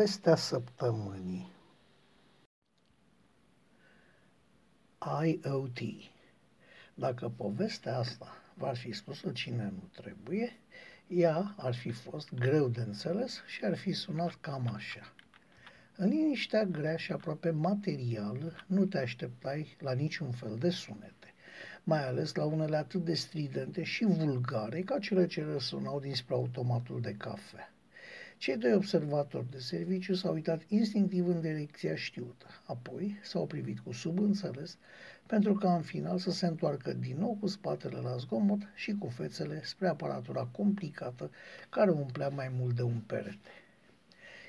Povestea 0.00 0.36
săptămânii 0.36 1.52
IoT 5.24 5.78
Dacă 6.94 7.28
povestea 7.36 7.98
asta 7.98 8.32
v-ar 8.54 8.76
fi 8.76 8.92
spus-o 8.92 9.30
cine 9.30 9.62
nu 9.64 9.88
trebuie, 10.02 10.52
ea 11.06 11.54
ar 11.56 11.74
fi 11.74 11.90
fost 11.90 12.34
greu 12.34 12.68
de 12.68 12.80
înțeles 12.80 13.42
și 13.46 13.64
ar 13.64 13.76
fi 13.76 13.92
sunat 13.92 14.34
cam 14.40 14.72
așa. 14.74 15.12
În 15.96 16.08
liniștea 16.08 16.64
grea 16.64 16.96
și 16.96 17.12
aproape 17.12 17.50
materială 17.50 18.52
nu 18.66 18.86
te 18.86 18.98
așteptai 18.98 19.76
la 19.78 19.92
niciun 19.92 20.30
fel 20.30 20.56
de 20.58 20.70
sunete, 20.70 21.34
mai 21.84 22.06
ales 22.06 22.34
la 22.34 22.44
unele 22.44 22.76
atât 22.76 23.04
de 23.04 23.14
stridente 23.14 23.82
și 23.82 24.04
vulgare 24.04 24.80
ca 24.80 24.98
cele 24.98 25.26
ce 25.26 25.44
răsunau 25.44 26.00
dinspre 26.00 26.34
automatul 26.34 27.00
de 27.00 27.14
cafea. 27.14 27.72
Cei 28.40 28.56
doi 28.56 28.72
observatori 28.74 29.50
de 29.50 29.58
serviciu 29.58 30.14
s-au 30.14 30.32
uitat 30.32 30.62
instinctiv 30.68 31.26
în 31.26 31.40
direcția 31.40 31.94
știută, 31.94 32.46
apoi 32.64 33.18
s-au 33.22 33.46
privit 33.46 33.78
cu 33.78 33.92
subînțeles, 33.92 34.78
pentru 35.26 35.54
ca 35.54 35.74
în 35.74 35.82
final 35.82 36.18
să 36.18 36.30
se 36.30 36.46
întoarcă 36.46 36.92
din 36.92 37.16
nou 37.18 37.36
cu 37.40 37.46
spatele 37.46 37.98
la 38.00 38.16
zgomot 38.16 38.60
și 38.74 38.94
cu 38.98 39.06
fețele 39.08 39.60
spre 39.64 39.88
aparatura 39.88 40.48
complicată 40.52 41.30
care 41.70 41.90
umplea 41.90 42.28
mai 42.28 42.50
mult 42.58 42.76
de 42.76 42.82
un 42.82 43.00
perete. 43.06 43.50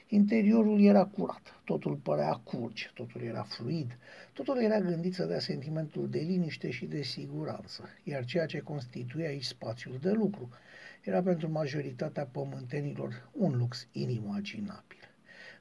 Interiorul 0.07 0.81
era 0.81 1.05
curat, 1.05 1.61
totul 1.63 1.95
părea 1.95 2.33
curge, 2.33 2.89
totul 2.93 3.21
era 3.21 3.43
fluid, 3.43 3.97
totul 4.33 4.61
era 4.61 4.79
gândit 4.79 5.13
să 5.13 5.25
dea 5.25 5.39
sentimentul 5.39 6.09
de 6.09 6.19
liniște 6.19 6.69
și 6.69 6.85
de 6.85 7.01
siguranță, 7.01 7.89
iar 8.03 8.25
ceea 8.25 8.45
ce 8.45 8.59
constituia 8.59 9.27
aici 9.27 9.43
spațiul 9.43 9.97
de 10.01 10.11
lucru 10.11 10.49
era 11.01 11.21
pentru 11.21 11.51
majoritatea 11.51 12.25
pământenilor 12.25 13.29
un 13.31 13.57
lux 13.57 13.87
inimaginabil. 13.91 15.09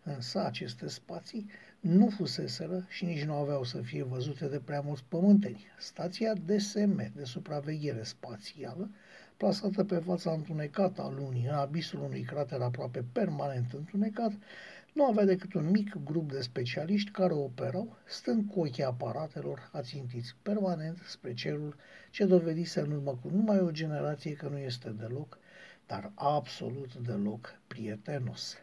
Însă 0.02 0.44
aceste 0.44 0.88
spații 0.88 1.50
nu 1.80 2.08
fuseseră 2.08 2.84
și 2.88 3.04
nici 3.04 3.24
nu 3.24 3.34
aveau 3.34 3.64
să 3.64 3.80
fie 3.80 4.02
văzute 4.02 4.46
de 4.46 4.58
prea 4.58 4.80
mulți 4.80 5.04
pământeni. 5.08 5.66
Stația 5.78 6.32
DSM, 6.34 7.12
de 7.14 7.24
supraveghere 7.24 8.02
spațială, 8.02 8.90
plasată 9.36 9.84
pe 9.84 9.96
fața 9.96 10.30
întunecată 10.30 11.02
a 11.02 11.10
lunii, 11.10 11.46
în 11.46 11.54
abisul 11.54 12.00
unui 12.02 12.22
crater 12.22 12.60
aproape 12.60 13.04
permanent 13.12 13.72
întunecat, 13.72 14.32
nu 14.92 15.04
avea 15.04 15.24
decât 15.24 15.52
un 15.54 15.70
mic 15.70 15.94
grup 16.04 16.32
de 16.32 16.40
specialiști 16.40 17.10
care 17.10 17.32
operau, 17.32 17.96
stând 18.06 18.50
cu 18.50 18.60
ochii 18.60 18.84
aparatelor 18.84 19.70
ațintiți 19.72 20.34
permanent 20.42 20.98
spre 21.06 21.34
cerul 21.34 21.76
ce 22.10 22.24
dovedise 22.24 22.80
în 22.80 22.90
urmă 22.90 23.18
cu 23.22 23.28
numai 23.32 23.58
o 23.60 23.70
generație 23.70 24.32
că 24.32 24.48
nu 24.48 24.58
este 24.58 24.90
deloc, 24.90 25.38
dar 25.86 26.12
absolut 26.14 26.94
deloc 26.94 27.58
prietenos. 27.66 28.56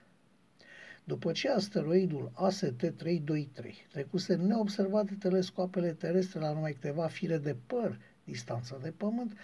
După 1.03 1.31
ce 1.31 1.49
asteroidul 1.49 2.31
AST-323 2.33 3.91
trecuse 3.91 4.35
neobservat 4.35 5.05
de 5.05 5.15
telescoapele 5.19 5.91
terestre 5.91 6.39
la 6.39 6.53
numai 6.53 6.71
câteva 6.73 7.07
fire 7.07 7.37
de 7.37 7.55
păr 7.67 7.99
distanță 8.23 8.79
de 8.83 8.93
Pământ, 8.97 9.37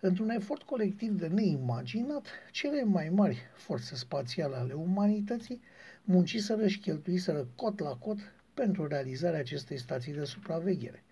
într-un 0.00 0.30
efort 0.30 0.62
colectiv 0.62 1.18
de 1.18 1.26
neimaginat, 1.26 2.26
cele 2.50 2.84
mai 2.84 3.08
mari 3.08 3.38
forțe 3.56 3.94
spațiale 3.94 4.56
ale 4.56 4.72
umanității 4.72 5.60
munciseră 6.10 6.66
și 6.66 6.78
cheltuiseră 6.78 7.46
cot 7.54 7.78
la 7.78 7.94
cot 7.94 8.18
pentru 8.54 8.86
realizarea 8.86 9.38
acestei 9.38 9.78
stații 9.78 10.12
de 10.12 10.24
supraveghere. 10.24 11.02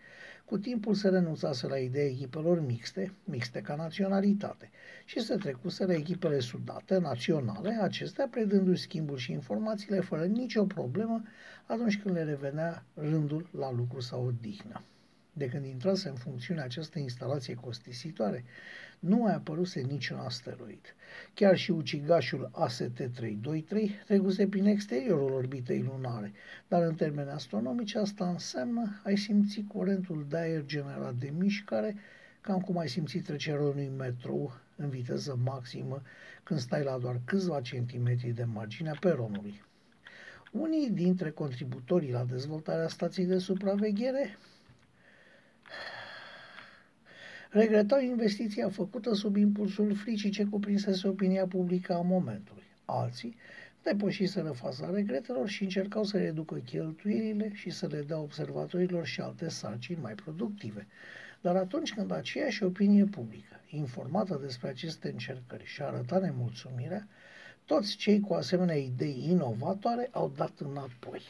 Cu 0.45 0.59
timpul 0.59 0.95
se 0.95 1.09
renunțase 1.09 1.67
la 1.67 1.79
ideea 1.79 2.07
echipelor 2.07 2.61
mixte, 2.61 3.13
mixte 3.25 3.61
ca 3.61 3.75
naționalitate, 3.75 4.71
și 5.05 5.21
se 5.21 5.35
trecuseră 5.37 5.93
echipele 5.93 6.39
sudate, 6.39 6.99
naționale, 6.99 7.79
acestea 7.83 8.29
predându-și 8.31 8.83
schimbul 8.83 9.17
și 9.17 9.33
informațiile 9.33 10.01
fără 10.01 10.25
nicio 10.25 10.65
problemă 10.65 11.23
atunci 11.67 11.99
când 11.99 12.15
le 12.15 12.23
revenea 12.25 12.85
rândul 12.95 13.49
la 13.59 13.73
lucru 13.73 14.01
sau 14.01 14.27
odihnă. 14.27 14.83
De 15.39 15.49
când 15.49 15.65
intrase 15.65 16.09
în 16.09 16.15
funcțiune 16.15 16.61
această 16.61 16.99
instalație 16.99 17.55
costisitoare, 17.55 18.45
nu 18.99 19.17
mai 19.17 19.35
apăruse 19.35 19.81
niciun 19.81 20.19
asteroid. 20.19 20.95
Chiar 21.35 21.57
și 21.57 21.71
ucigașul 21.71 22.51
AST-323 22.53 24.05
trecuse 24.07 24.47
prin 24.49 24.65
exteriorul 24.67 25.33
orbitei 25.33 25.83
lunare, 25.83 26.33
dar 26.69 26.83
în 26.83 26.95
termeni 26.95 27.31
astronomici 27.31 27.95
asta 27.95 28.29
înseamnă 28.29 29.01
ai 29.05 29.17
simți 29.17 29.65
curentul 29.69 30.27
de 30.29 30.37
aer 30.37 30.65
generat 30.65 31.15
de 31.15 31.33
mișcare, 31.39 31.97
cam 32.41 32.61
cum 32.61 32.79
ai 32.79 32.89
simți 32.89 33.19
trecerea 33.19 33.61
unui 33.61 33.91
metrou 33.97 34.53
în 34.77 34.89
viteză 34.89 35.39
maximă 35.45 36.03
când 36.43 36.61
stai 36.61 36.83
la 36.83 36.99
doar 36.99 37.21
câțiva 37.25 37.61
centimetri 37.61 38.31
de 38.31 38.45
marginea 38.45 38.97
peronului. 39.01 39.63
Unii 40.53 40.91
dintre 40.91 41.31
contributorii 41.31 42.13
la 42.13 42.25
dezvoltarea 42.25 42.89
stației 42.89 43.27
de 43.27 43.39
supraveghere 43.39 44.39
regretau 47.57 48.01
investiția 48.01 48.69
făcută 48.69 49.15
sub 49.15 49.37
impulsul 49.37 49.95
fricii 49.95 50.31
ce 50.31 50.45
cuprinsese 50.45 51.09
opinia 51.09 51.47
publică 51.47 51.95
a 51.95 52.01
momentului. 52.01 52.63
Alții 52.85 53.37
depășiseră 53.83 54.51
faza 54.51 54.91
regretelor 54.91 55.49
și 55.49 55.63
încercau 55.63 56.05
să 56.05 56.17
reducă 56.19 56.55
cheltuielile 56.55 57.51
și 57.55 57.71
să 57.71 57.87
le 57.87 58.03
dea 58.03 58.19
observatorilor 58.19 59.07
și 59.07 59.21
alte 59.21 59.49
sarcini 59.49 59.99
mai 60.03 60.15
productive. 60.15 60.87
Dar 61.41 61.57
atunci 61.57 61.95
când 61.95 62.13
aceeași 62.13 62.63
opinie 62.65 63.05
publică, 63.05 63.61
informată 63.71 64.39
despre 64.43 64.69
aceste 64.69 65.09
încercări 65.09 65.65
și 65.65 65.83
arăta 65.83 66.19
nemulțumirea, 66.19 67.09
toți 67.65 67.97
cei 67.97 68.21
cu 68.21 68.35
asemenea 68.35 68.77
idei 68.77 69.25
inovatoare 69.29 70.09
au 70.13 70.33
dat 70.37 70.53
înapoi 70.59 71.21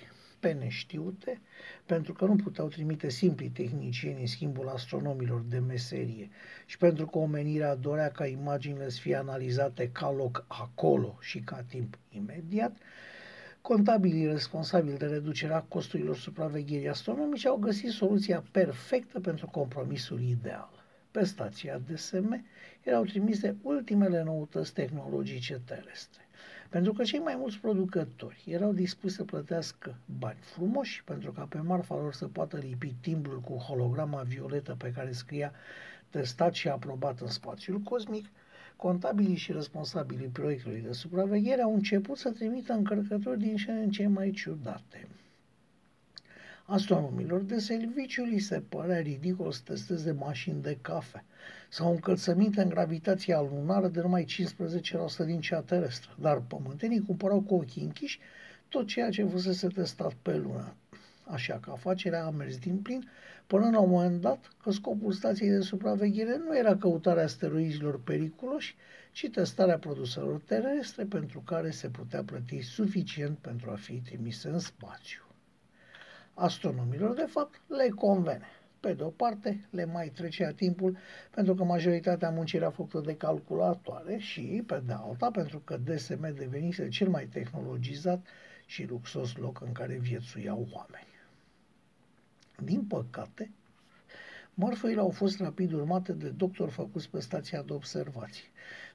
pe 0.41 0.53
neștiute, 0.53 1.41
pentru 1.87 2.13
că 2.13 2.25
nu 2.25 2.37
puteau 2.37 2.69
trimite 2.69 3.09
simpli 3.09 3.49
tehnicieni 3.49 4.21
în 4.21 4.27
schimbul 4.27 4.69
astronomilor 4.69 5.41
de 5.49 5.59
meserie 5.59 6.29
și 6.67 6.79
pentru 6.79 7.07
că 7.07 7.19
omenirea 7.19 7.75
dorea 7.75 8.11
ca 8.11 8.27
imaginile 8.27 8.89
să 8.89 9.01
fie 9.01 9.17
analizate 9.17 9.89
ca 9.93 10.11
loc 10.11 10.45
acolo 10.49 11.17
și 11.21 11.41
ca 11.41 11.63
timp 11.69 11.99
imediat, 12.11 12.77
contabilii 13.61 14.27
responsabili 14.27 14.97
de 14.99 15.07
reducerea 15.07 15.61
costurilor 15.63 16.17
supravegherii 16.17 16.89
astronomice 16.89 17.49
au 17.49 17.57
găsit 17.57 17.91
soluția 17.91 18.45
perfectă 18.51 19.21
pentru 19.21 19.47
compromisul 19.47 20.21
ideal. 20.21 20.85
Pe 21.11 21.25
stația 21.25 21.79
DSM 21.93 22.45
erau 22.83 23.05
trimise 23.05 23.57
ultimele 23.63 24.23
noutăți 24.23 24.73
tehnologice 24.73 25.61
terestre. 25.65 26.26
Pentru 26.71 26.93
că 26.93 27.03
cei 27.03 27.19
mai 27.19 27.35
mulți 27.39 27.59
producători 27.59 28.45
erau 28.47 28.73
dispuși 28.73 29.15
să 29.15 29.25
plătească 29.25 29.95
bani 30.19 30.39
frumoși 30.41 31.05
pentru 31.05 31.33
ca 31.33 31.43
pe 31.43 31.59
marfa 31.59 31.95
lor 31.95 32.15
să 32.15 32.29
poată 32.29 32.57
lipi 32.57 32.95
timbrul 33.01 33.41
cu 33.41 33.55
holograma 33.55 34.23
violetă 34.23 34.75
pe 34.79 34.93
care 34.93 35.13
scria 35.13 35.53
testat 36.11 36.55
și 36.55 36.69
aprobat 36.69 37.21
în 37.21 37.27
spațiul 37.27 37.79
cosmic, 37.79 38.27
contabilii 38.77 39.37
și 39.37 39.53
responsabilii 39.53 40.27
proiectului 40.29 40.81
de 40.81 40.93
supraveghere 40.93 41.63
au 41.63 41.75
început 41.75 42.17
să 42.17 42.31
trimită 42.31 42.73
încărcători 42.73 43.39
din 43.39 43.57
ce 43.57 43.71
în 43.71 43.91
ce 43.91 44.07
mai 44.07 44.31
ciudate. 44.31 45.09
Astronomilor 46.69 47.43
de 47.43 47.59
serviciu 47.59 48.25
li 48.25 48.39
se 48.39 48.61
părea 48.69 49.01
ridicol 49.01 49.53
să 49.53 49.61
testeze 49.65 50.13
mașini 50.13 50.63
de 50.63 50.79
cafe 50.81 51.25
sau 51.69 51.91
încălțăminte 51.91 52.63
în 52.63 52.69
gravitația 52.69 53.41
lunară 53.41 53.89
de 53.89 54.01
numai 54.01 54.27
15% 55.23 55.25
din 55.25 55.41
cea 55.41 55.61
terestră, 55.61 56.17
dar 56.21 56.41
pământenii 56.41 57.03
cumpărau 57.03 57.41
cu 57.41 57.55
ochii 57.55 57.83
închiși 57.83 58.19
tot 58.69 58.87
ceea 58.87 59.11
ce 59.11 59.25
fusese 59.25 59.67
testat 59.69 60.13
pe 60.23 60.37
lună. 60.37 60.75
Așa 61.25 61.59
că 61.59 61.71
afacerea 61.71 62.25
a 62.25 62.31
mers 62.31 62.59
din 62.59 62.77
plin, 62.77 63.09
până 63.47 63.71
la 63.71 63.81
un 63.81 63.91
moment 63.91 64.21
dat 64.21 64.51
că 64.63 64.71
scopul 64.71 65.13
stației 65.13 65.51
de 65.51 65.61
supraveghere 65.61 66.37
nu 66.37 66.59
era 66.59 66.77
căutarea 66.77 67.25
asteroizilor 67.25 68.03
periculoși, 68.03 68.77
ci 69.13 69.29
testarea 69.33 69.79
produselor 69.79 70.41
terestre 70.41 71.05
pentru 71.05 71.41
care 71.41 71.71
se 71.71 71.89
putea 71.89 72.23
plăti 72.23 72.61
suficient 72.61 73.39
pentru 73.39 73.71
a 73.71 73.75
fi 73.75 73.95
trimise 73.95 74.49
în 74.49 74.59
spațiu 74.59 75.26
astronomilor, 76.37 77.15
de 77.15 77.27
fapt, 77.29 77.61
le 77.69 77.89
convene. 77.89 78.45
Pe 78.81 78.93
de 78.93 79.03
o 79.03 79.09
parte, 79.09 79.67
le 79.71 79.85
mai 79.85 80.09
trecea 80.09 80.51
timpul 80.53 80.97
pentru 81.31 81.55
că 81.55 81.65
majoritatea 81.65 82.31
muncii 82.31 82.59
era 82.59 82.71
făcută 82.71 83.01
de 83.01 83.17
calculatoare 83.17 84.17
și, 84.19 84.63
pe 84.67 84.83
de 84.87 84.93
alta, 84.93 85.31
pentru 85.31 85.59
că 85.59 85.77
DSM 85.77 86.35
devenise 86.35 86.89
cel 86.89 87.09
mai 87.09 87.25
tehnologizat 87.27 88.27
și 88.67 88.87
luxos 88.89 89.37
loc 89.37 89.61
în 89.61 89.73
care 89.73 89.97
viețuiau 89.97 90.69
oameni. 90.73 91.07
Din 92.65 92.85
păcate, 92.85 93.51
Mărfurile 94.59 95.01
au 95.01 95.11
fost 95.11 95.41
rapid 95.41 95.73
urmate 95.73 96.13
de 96.13 96.29
doctori 96.29 96.71
făcuți 96.71 97.11
pe 97.11 97.21
stația 97.21 97.63
de 97.63 97.73
observație, 97.73 98.45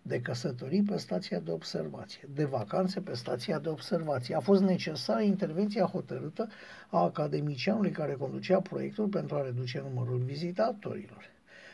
de 0.02 0.22
căsătorii 0.22 0.84
pe 0.84 0.98
stația 0.98 1.40
de 1.40 1.52
observație, 1.52 2.30
de 2.34 2.46
vacanțe 2.46 3.02
pe 3.02 3.16
stația 3.16 3.60
de 3.60 3.70
observație. 3.70 4.36
A 4.36 4.40
fost 4.40 4.62
necesară 4.62 5.22
intervenția 5.22 5.86
hotărâtă 5.86 6.50
a 6.90 7.00
academicianului 7.00 7.92
care 7.92 8.14
conducea 8.14 8.62
proiectul 8.62 9.08
pentru 9.08 9.36
a 9.36 9.42
reduce 9.42 9.80
numărul 9.80 10.18
vizitatorilor. 10.18 11.30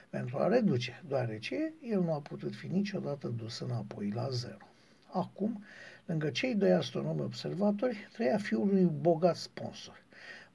Pentru 0.10 0.38
a 0.38 0.48
reduce, 0.48 1.04
deoarece 1.08 1.74
el 1.82 2.02
nu 2.02 2.14
a 2.14 2.20
putut 2.20 2.56
fi 2.56 2.68
niciodată 2.68 3.28
dus 3.28 3.60
înapoi 3.60 4.12
la 4.16 4.30
zero. 4.30 4.68
Acum, 5.12 5.64
Lângă 6.08 6.30
cei 6.30 6.56
doi 6.56 6.72
astronomi 6.72 7.22
observatori 7.22 8.08
trăia 8.14 8.38
fiul 8.38 8.62
unui 8.62 8.84
bogat 8.84 9.36
sponsor. 9.36 10.04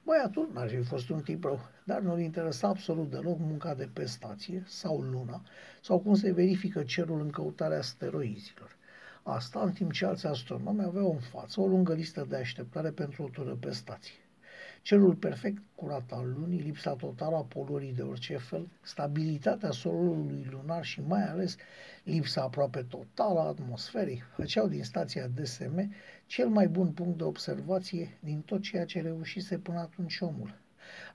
Băiatul 0.03 0.49
n-ar 0.53 0.69
fi 0.69 0.81
fost 0.81 1.09
un 1.09 1.21
tip 1.21 1.43
rău, 1.43 1.59
dar 1.83 1.99
nu-l 1.99 2.19
interesa 2.19 2.67
absolut 2.67 3.09
deloc 3.09 3.39
munca 3.39 3.73
de 3.73 3.89
pe 3.93 4.05
stație 4.05 4.63
sau 4.67 4.99
luna 5.01 5.41
sau 5.81 5.99
cum 5.99 6.15
se 6.15 6.31
verifică 6.31 6.83
cerul 6.83 7.21
în 7.21 7.29
căutarea 7.29 7.77
asteroizilor. 7.77 8.75
Asta 9.23 9.61
în 9.61 9.71
timp 9.71 9.91
ce 9.91 10.05
alți 10.05 10.27
astronomi 10.27 10.83
aveau 10.83 11.11
în 11.11 11.19
față 11.19 11.61
o 11.61 11.67
lungă 11.67 11.93
listă 11.93 12.25
de 12.29 12.35
așteptare 12.35 12.89
pentru 12.89 13.23
o 13.23 13.27
tură 13.27 13.55
pe 13.59 13.71
stație. 13.71 14.13
Cerul 14.81 15.15
perfect 15.15 15.61
curat 15.75 16.11
al 16.11 16.33
lunii, 16.39 16.59
lipsa 16.59 16.93
totală 16.95 17.35
a 17.35 17.43
poluării 17.43 17.93
de 17.93 18.01
orice 18.01 18.37
fel, 18.37 18.67
stabilitatea 18.81 19.71
solului 19.71 20.47
lunar 20.51 20.83
și 20.83 21.01
mai 21.01 21.23
ales 21.23 21.55
lipsa 22.03 22.41
aproape 22.41 22.81
totală 22.81 23.39
a 23.39 23.47
atmosferei 23.47 24.23
făceau 24.35 24.67
din 24.67 24.83
stația 24.83 25.27
DSM 25.27 25.93
cel 26.25 26.47
mai 26.47 26.67
bun 26.67 26.91
punct 26.91 27.17
de 27.17 27.23
observație 27.23 28.17
din 28.19 28.41
tot 28.41 28.61
ceea 28.61 28.85
ce 28.85 29.01
reușise 29.01 29.57
până 29.57 29.79
atunci 29.79 30.19
omul. 30.19 30.62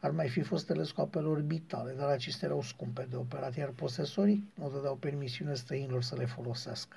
Ar 0.01 0.11
mai 0.11 0.29
fi 0.29 0.41
fost 0.41 0.67
telescoapele 0.67 1.27
orbitale, 1.27 1.95
dar 1.99 2.09
acestea 2.09 2.49
erau 2.49 2.63
scumpe 2.63 3.07
de 3.11 3.17
operat, 3.17 3.57
iar 3.57 3.69
posesorii 3.69 4.51
nu 4.55 4.71
dădeau 4.71 4.97
permisiune 4.97 5.55
străinilor 5.55 6.03
să 6.03 6.17
le 6.17 6.25
folosească. 6.25 6.97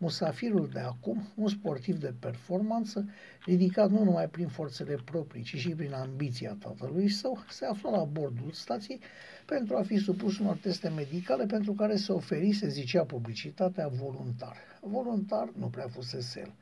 Musafirul 0.00 0.68
de 0.72 0.78
acum, 0.78 1.28
un 1.34 1.48
sportiv 1.48 1.98
de 1.98 2.14
performanță, 2.18 3.08
ridicat 3.44 3.90
nu 3.90 4.04
numai 4.04 4.28
prin 4.28 4.48
forțele 4.48 4.98
proprii, 5.04 5.42
ci 5.42 5.56
și 5.56 5.68
prin 5.68 5.92
ambiția 5.92 6.56
tatălui 6.58 7.08
său, 7.08 7.44
se 7.50 7.64
afla 7.64 7.90
la 7.90 8.04
bordul 8.04 8.50
stației 8.52 9.00
pentru 9.46 9.76
a 9.76 9.82
fi 9.82 9.96
supus 9.96 10.38
unor 10.38 10.56
teste 10.56 10.88
medicale 10.88 11.46
pentru 11.46 11.72
care 11.72 11.96
se 11.96 12.12
oferi, 12.12 12.52
se 12.52 12.68
zicea 12.68 13.04
publicitatea, 13.04 13.88
voluntar. 13.88 14.56
Voluntar 14.80 15.52
nu 15.56 15.66
prea 15.66 15.88
fusese 15.88 16.40
el. 16.40 16.52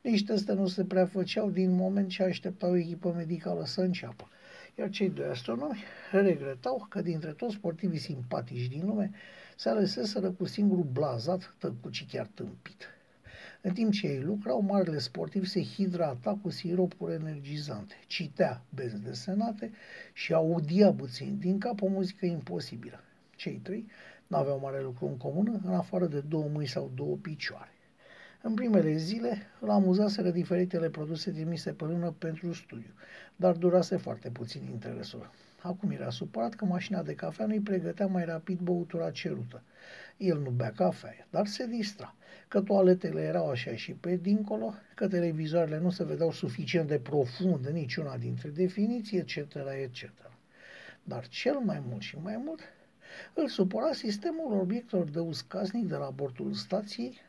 Nici 0.00 0.24
teste 0.24 0.52
nu 0.52 0.66
se 0.66 0.84
prea 0.84 1.06
făceau 1.06 1.50
din 1.50 1.70
moment 1.74 2.08
ce 2.08 2.22
așteptau 2.22 2.70
o 2.70 2.76
echipă 2.76 3.12
medicală 3.16 3.64
să 3.64 3.80
înceapă. 3.80 4.28
Iar 4.78 4.90
cei 4.90 5.10
doi 5.10 5.28
astronomi 5.28 5.82
regretau 6.10 6.86
că 6.88 7.02
dintre 7.02 7.32
toți 7.32 7.54
sportivii 7.54 7.98
simpatici 7.98 8.68
din 8.68 8.86
lume, 8.86 9.10
se 9.56 9.68
aleseseră 9.68 10.30
cu 10.30 10.44
singurul 10.44 10.84
blazat, 10.84 11.54
tăcut 11.58 11.94
și 11.94 12.04
chiar 12.04 12.26
tâmpit. 12.34 12.88
În 13.60 13.72
timp 13.72 13.92
ce 13.92 14.06
ei 14.06 14.22
lucrau, 14.22 14.60
marele 14.60 14.98
sportiv 14.98 15.44
se 15.44 15.62
hidrata 15.62 16.38
cu 16.42 16.50
siropuri 16.50 17.14
energizante, 17.14 17.94
citea 18.06 18.62
benzi 18.74 19.02
desenate 19.02 19.72
și 20.12 20.32
audia 20.32 20.92
puțin 20.92 21.38
din 21.38 21.58
cap 21.58 21.82
o 21.82 21.86
muzică 21.86 22.26
imposibilă. 22.26 23.00
Cei 23.36 23.60
trei 23.62 23.86
n-aveau 24.26 24.58
mare 24.58 24.82
lucru 24.82 25.06
în 25.06 25.16
comun, 25.16 25.60
în 25.64 25.74
afară 25.74 26.06
de 26.06 26.20
două 26.20 26.48
mâini 26.48 26.68
sau 26.68 26.90
două 26.94 27.16
picioare. 27.16 27.75
În 28.46 28.54
primele 28.54 28.96
zile 28.96 29.38
îl 29.60 29.70
amuzaseră 29.70 30.30
diferitele 30.30 30.90
produse 30.90 31.30
trimise 31.30 31.72
pe 31.72 31.84
lună 31.84 32.14
pentru 32.18 32.52
studiu, 32.52 32.90
dar 33.36 33.56
durase 33.56 33.96
foarte 33.96 34.30
puțin 34.30 34.62
interesul. 34.70 35.30
Acum 35.62 35.90
era 35.90 36.10
supărat 36.10 36.54
că 36.54 36.64
mașina 36.64 37.02
de 37.02 37.14
cafea 37.14 37.46
nu-i 37.46 37.60
pregătea 37.60 38.06
mai 38.06 38.24
rapid 38.24 38.58
băutura 38.58 39.10
cerută. 39.10 39.62
El 40.16 40.40
nu 40.40 40.50
bea 40.50 40.72
cafea, 40.72 41.26
dar 41.30 41.46
se 41.46 41.66
distra, 41.66 42.14
că 42.48 42.60
toaletele 42.60 43.20
erau 43.20 43.50
așa 43.50 43.74
și 43.74 43.92
pe 43.92 44.16
dincolo, 44.16 44.74
că 44.94 45.08
televizoarele 45.08 45.78
nu 45.78 45.90
se 45.90 46.04
vedeau 46.04 46.32
suficient 46.32 46.88
de 46.88 46.98
profund 46.98 47.66
în 47.66 47.72
niciuna 47.72 48.16
dintre 48.16 48.48
definiții, 48.48 49.18
etc., 49.18 49.36
etc. 49.82 50.10
Dar 51.02 51.28
cel 51.28 51.58
mai 51.58 51.82
mult 51.88 52.02
și 52.02 52.18
mai 52.22 52.36
mult 52.44 52.60
îl 53.34 53.48
supăra 53.48 53.92
sistemul 53.92 54.58
obiectelor 54.60 55.08
de 55.08 55.18
uz 55.18 55.40
casnic 55.40 55.88
de 55.88 55.96
la 55.96 56.10
bordul 56.10 56.52
stației 56.52 57.20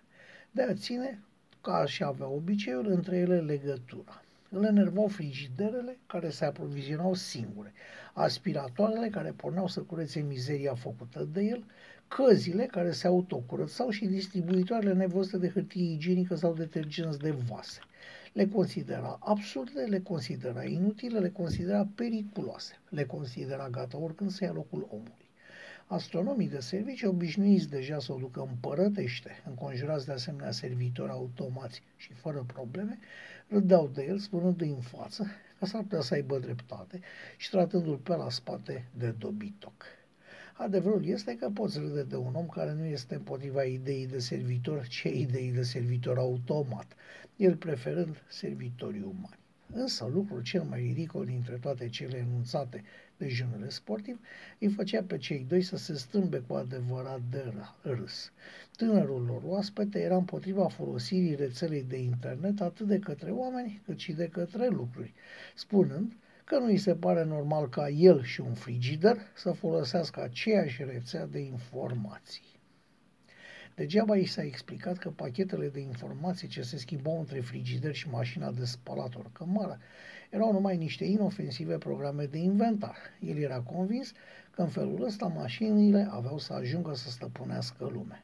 de 0.57 0.63
a 0.63 0.73
ține, 0.73 1.19
ca 1.61 1.85
și 1.85 2.03
avea 2.03 2.27
obiceiul, 2.27 2.87
între 2.87 3.17
ele 3.17 3.39
legătura. 3.39 4.23
Îl 4.49 4.63
enervau 4.63 5.07
frigiderele 5.07 5.97
care 6.07 6.29
se 6.29 6.45
aprovizionau 6.45 7.13
singure, 7.13 7.73
aspiratoarele 8.13 9.09
care 9.09 9.33
porneau 9.35 9.67
să 9.67 9.79
curețe 9.79 10.19
mizeria 10.19 10.73
făcută 10.73 11.27
de 11.33 11.41
el, 11.41 11.63
căzile 12.07 12.65
care 12.65 12.91
se 12.91 13.07
autocurățau 13.07 13.89
și 13.89 14.05
distribuitoarele 14.05 14.93
nevăzute 14.93 15.37
de 15.37 15.49
hârtie 15.49 15.91
igienică 15.91 16.35
sau 16.35 16.53
detergenți 16.53 17.19
de 17.19 17.31
vase. 17.31 17.79
Le 18.33 18.47
considera 18.47 19.17
absurde, 19.19 19.81
le 19.81 19.99
considera 19.99 20.63
inutile, 20.63 21.19
le 21.19 21.29
considera 21.29 21.87
periculoase, 21.95 22.79
le 22.89 23.05
considera 23.05 23.69
gata 23.69 23.97
oricând 23.97 24.31
să 24.31 24.43
ia 24.43 24.51
locul 24.51 24.87
omului. 24.91 25.26
Astronomii 25.89 26.49
de 26.49 26.59
serviciu, 26.59 27.09
obișnuiți 27.09 27.69
deja 27.69 27.99
să 27.99 28.13
o 28.13 28.17
ducă 28.17 28.47
împărătește, 28.49 29.43
înconjurați 29.45 30.05
de 30.05 30.11
asemenea 30.11 30.51
servitori 30.51 31.11
automați 31.11 31.81
și 31.95 32.13
fără 32.13 32.43
probleme, 32.47 32.99
râdeau 33.47 33.87
de 33.87 34.03
el, 34.03 34.17
spunându-i 34.17 34.69
în 34.69 34.79
față 34.81 35.25
că 35.59 35.65
s-ar 35.65 35.81
putea 35.81 36.01
să 36.01 36.13
aibă 36.13 36.39
dreptate 36.39 36.99
și 37.37 37.49
tratându-l 37.49 37.97
pe 37.97 38.15
la 38.15 38.29
spate 38.29 38.87
de 38.97 39.09
dobitoc. 39.11 39.85
Adevărul 40.53 41.05
este 41.05 41.37
că 41.37 41.49
poți 41.49 41.79
râde 41.79 42.03
de 42.03 42.15
un 42.15 42.35
om 42.35 42.47
care 42.47 42.73
nu 42.73 42.85
este 42.85 43.15
împotriva 43.15 43.63
ideii 43.63 44.07
de 44.07 44.19
servitor, 44.19 44.87
ci 44.87 45.03
ideii 45.03 45.51
de 45.51 45.63
servitor 45.63 46.17
automat, 46.17 46.95
el 47.35 47.55
preferând 47.55 48.23
servitorii 48.29 49.01
umani. 49.01 49.39
Însă 49.73 50.09
lucrul 50.13 50.41
cel 50.41 50.63
mai 50.63 50.79
ridicol 50.79 51.25
dintre 51.25 51.55
toate 51.55 51.89
cele 51.89 52.17
enunțate 52.17 52.83
de 53.17 53.27
jurnele 53.27 53.69
sportiv 53.69 54.19
îi 54.59 54.67
făcea 54.69 55.03
pe 55.03 55.17
cei 55.17 55.45
doi 55.47 55.61
să 55.61 55.77
se 55.77 55.93
strâmbe 55.93 56.37
cu 56.37 56.53
adevărat 56.53 57.21
de 57.29 57.53
râs. 57.81 58.31
Tânărul 58.75 59.25
lor 59.25 59.41
oaspete 59.45 59.99
era 59.99 60.15
împotriva 60.15 60.67
folosirii 60.67 61.35
rețelei 61.35 61.83
de 61.83 61.97
internet 61.97 62.61
atât 62.61 62.87
de 62.87 62.99
către 62.99 63.31
oameni 63.31 63.81
cât 63.85 63.99
și 63.99 64.11
de 64.11 64.27
către 64.27 64.67
lucruri, 64.67 65.13
spunând 65.55 66.13
că 66.43 66.57
nu 66.57 66.65
îi 66.65 66.77
se 66.77 66.95
pare 66.95 67.23
normal 67.23 67.69
ca 67.69 67.89
el 67.89 68.23
și 68.23 68.41
un 68.41 68.53
frigider 68.53 69.17
să 69.35 69.51
folosească 69.51 70.21
aceeași 70.21 70.83
rețea 70.83 71.25
de 71.25 71.39
informații. 71.39 72.56
Degeaba 73.77 74.15
i 74.15 74.25
s-a 74.25 74.43
explicat 74.43 74.97
că 74.97 75.09
pachetele 75.09 75.69
de 75.69 75.79
informații 75.79 76.47
ce 76.47 76.61
se 76.61 76.77
schimbau 76.77 77.19
între 77.19 77.39
frigider 77.39 77.93
și 77.93 78.09
mașina 78.09 78.51
de 78.51 78.65
spălat 78.65 79.13
cămară 79.31 79.79
erau 80.29 80.51
numai 80.51 80.77
niște 80.77 81.05
inofensive 81.05 81.77
programe 81.77 82.25
de 82.25 82.37
inventar. 82.37 82.95
El 83.19 83.37
era 83.37 83.59
convins 83.59 84.11
că 84.51 84.61
în 84.61 84.67
felul 84.67 85.03
ăsta 85.03 85.25
mașinile 85.25 86.07
aveau 86.09 86.37
să 86.37 86.53
ajungă 86.53 86.93
să 86.93 87.09
stăpânească 87.09 87.89
lumea. 87.93 88.23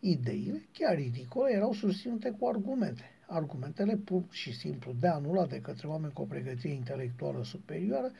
Ideile, 0.00 0.62
chiar 0.72 0.94
ridicole, 0.94 1.52
erau 1.52 1.72
susținute 1.72 2.30
cu 2.38 2.46
argumente. 2.46 3.10
Argumentele 3.26 3.96
pur 3.96 4.22
și 4.30 4.56
simplu 4.56 4.94
de 5.00 5.06
anulat 5.06 5.48
de 5.48 5.60
către 5.60 5.86
oameni 5.86 6.12
cu 6.12 6.22
o 6.22 6.24
pregătire 6.24 6.72
intelectuală 6.72 7.44
superioară 7.44 8.10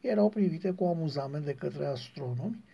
erau 0.00 0.28
privite 0.28 0.70
cu 0.70 0.84
amuzament 0.84 1.44
de 1.44 1.54
către 1.54 1.86
astronomi 1.86 2.64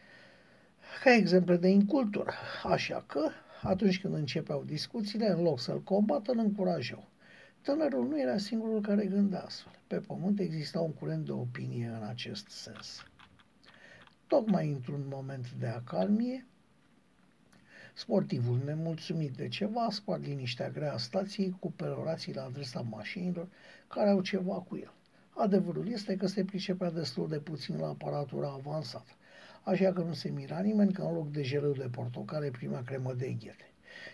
ca 1.03 1.15
exemple 1.15 1.57
de 1.57 1.69
incultură. 1.69 2.33
Așa 2.63 3.05
că 3.07 3.31
atunci 3.63 4.01
când 4.01 4.15
începeau 4.15 4.65
discuțiile, 4.65 5.31
în 5.31 5.43
loc 5.43 5.61
să-l 5.61 5.83
combată, 5.83 6.31
îl 6.31 6.39
încurajau. 6.39 7.09
Tânărul 7.63 8.09
nu 8.09 8.21
era 8.21 8.39
singurul 8.39 8.81
care 8.81 9.07
gândea 9.07 9.43
astfel. 9.43 9.73
Pe 9.87 9.97
pământ 9.97 10.41
exista 10.41 10.81
un 10.81 10.93
curent 10.93 11.25
de 11.25 11.33
opinie 11.33 11.87
în 11.87 12.09
acest 12.09 12.49
sens. 12.49 13.05
Tocmai 14.27 14.71
într-un 14.71 15.03
moment 15.09 15.53
de 15.53 15.67
acalmie, 15.67 16.47
sportivul 17.95 18.61
nemulțumit 18.65 19.33
de 19.37 19.49
ceva 19.49 19.85
a 19.85 19.91
spart 19.91 20.25
liniștea 20.25 20.71
grea 20.71 20.93
a 20.93 20.97
stației 20.97 21.57
cu 21.59 21.73
perorații 21.73 22.35
la 22.35 22.45
adresa 22.45 22.81
mașinilor 22.81 23.49
care 23.89 24.11
au 24.11 24.21
ceva 24.21 24.55
cu 24.55 24.77
el. 24.77 24.93
Adevărul 25.31 25.89
este 25.89 26.17
că 26.17 26.27
se 26.27 26.45
pricepea 26.45 26.91
destul 26.91 27.29
de 27.29 27.39
puțin 27.39 27.79
la 27.79 27.89
aparatura 27.89 28.49
avansată 28.49 29.11
așa 29.71 29.93
că 29.93 30.03
nu 30.03 30.13
se 30.13 30.31
mira 30.31 30.61
nimeni 30.61 30.93
că 30.93 31.03
în 31.03 31.15
loc 31.15 31.31
de 31.31 31.43
gelul 31.43 31.77
de 31.79 31.89
portocale 31.91 32.51
prima 32.51 32.83
cremă 32.83 33.15
de 33.15 33.27
ghete. 33.27 33.71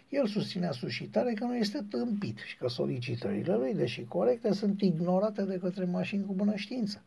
El 0.08 0.26
susținea 0.26 0.72
suscitare 0.72 1.32
că 1.32 1.44
nu 1.44 1.56
este 1.56 1.86
tâmpit 1.90 2.38
și 2.38 2.56
că 2.56 2.68
solicitările 2.68 3.54
lui, 3.54 3.74
deși 3.74 4.04
corecte, 4.04 4.52
sunt 4.52 4.80
ignorate 4.80 5.42
de 5.42 5.58
către 5.58 5.84
mașini 5.84 6.24
cu 6.24 6.32
bună 6.34 6.54
știință. 6.54 7.02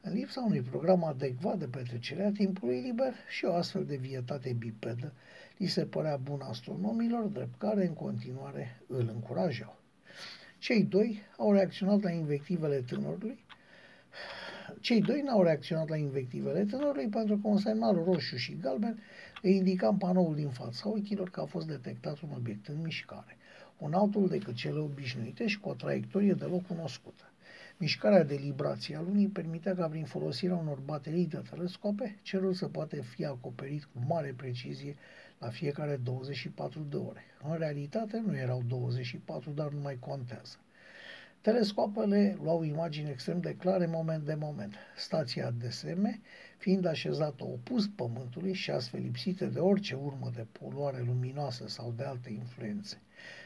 În 0.00 0.12
lipsa 0.12 0.40
unui 0.40 0.60
program 0.60 1.04
adecvat 1.04 1.58
de 1.58 1.66
petrecerea 1.66 2.30
timpului 2.30 2.80
liber 2.80 3.14
și 3.28 3.44
o 3.44 3.54
astfel 3.54 3.84
de 3.84 3.96
vietate 3.96 4.56
bipedă, 4.58 5.12
li 5.56 5.66
se 5.66 5.84
părea 5.84 6.16
bun 6.16 6.40
astronomilor, 6.40 7.22
drept 7.22 7.58
care 7.58 7.86
în 7.86 7.94
continuare 7.94 8.80
îl 8.86 9.10
încurajau. 9.14 9.76
Cei 10.58 10.82
doi 10.82 11.22
au 11.36 11.52
reacționat 11.52 12.02
la 12.02 12.10
invectivele 12.10 12.80
tânărului, 12.80 13.44
cei 14.80 15.00
doi 15.00 15.20
n-au 15.20 15.42
reacționat 15.42 15.88
la 15.88 15.96
invectivele 15.96 16.64
tânărului 16.64 17.08
pentru 17.08 17.38
că 17.38 17.48
un 17.48 17.58
semnal 17.58 17.94
roșu 18.04 18.36
și 18.36 18.56
galben 18.60 18.98
le 19.42 19.50
indica 19.50 19.88
în 19.88 19.96
panoul 19.96 20.34
din 20.34 20.48
fața 20.48 20.88
ochilor 20.88 21.30
că 21.30 21.40
a 21.40 21.44
fost 21.44 21.66
detectat 21.66 22.20
un 22.20 22.30
obiect 22.36 22.68
în 22.68 22.80
mișcare, 22.82 23.36
un 23.78 23.92
altul 23.92 24.28
decât 24.28 24.54
cele 24.54 24.78
obișnuite 24.78 25.46
și 25.46 25.60
cu 25.60 25.68
o 25.68 25.74
traiectorie 25.74 26.32
deloc 26.32 26.66
cunoscută. 26.66 27.24
Mișcarea 27.76 28.24
de 28.24 28.34
librație 28.34 28.96
a 28.96 29.00
lunii 29.00 29.28
permitea 29.28 29.74
ca 29.74 29.86
prin 29.88 30.04
folosirea 30.04 30.56
unor 30.56 30.78
baterii 30.78 31.26
de 31.26 31.42
telescope, 31.50 32.18
cerul 32.22 32.52
să 32.52 32.68
poate 32.68 33.02
fi 33.02 33.24
acoperit 33.24 33.84
cu 33.84 34.04
mare 34.08 34.34
precizie 34.36 34.96
la 35.38 35.48
fiecare 35.48 35.96
24 35.96 36.86
de 36.90 36.96
ore. 36.96 37.24
În 37.48 37.58
realitate 37.58 38.22
nu 38.26 38.36
erau 38.36 38.62
24, 38.66 39.50
dar 39.50 39.70
nu 39.70 39.80
mai 39.80 39.96
contează. 40.00 40.56
Telescoapele 41.42 42.38
luau 42.42 42.62
imagini 42.62 43.10
extrem 43.10 43.40
de 43.40 43.54
clare 43.54 43.86
moment 43.86 44.24
de 44.24 44.34
moment. 44.34 44.74
Stația 44.96 45.50
DSM 45.50 46.20
fiind 46.58 46.86
așezată 46.86 47.44
opus 47.44 47.86
Pământului 47.86 48.52
și 48.52 48.70
astfel 48.70 49.00
lipsită 49.00 49.44
de 49.44 49.58
orice 49.58 49.94
urmă 49.94 50.30
de 50.34 50.46
poluare 50.52 51.02
luminoasă 51.06 51.68
sau 51.68 51.92
de 51.96 52.04
alte 52.04 52.30
influențe. 52.30 53.00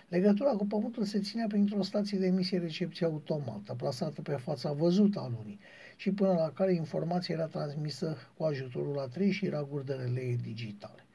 Legătura 0.08 0.50
cu 0.50 0.66
Pământul 0.66 1.04
se 1.04 1.20
ținea 1.20 1.46
printr-o 1.46 1.82
stație 1.82 2.18
de 2.18 2.26
emisie-recepție 2.26 3.06
automată, 3.06 3.74
plasată 3.74 4.22
pe 4.22 4.32
fața 4.32 4.72
văzută 4.72 5.20
a 5.20 5.28
lunii 5.28 5.58
și 5.96 6.10
până 6.10 6.32
la 6.32 6.50
care 6.50 6.74
informația 6.74 7.34
era 7.34 7.46
transmisă 7.46 8.16
cu 8.36 8.44
ajutorul 8.44 8.98
a 8.98 9.06
trei 9.06 9.30
șiraguri 9.30 9.86
de 9.86 9.92
relee 9.92 10.36
digitale. 10.42 11.06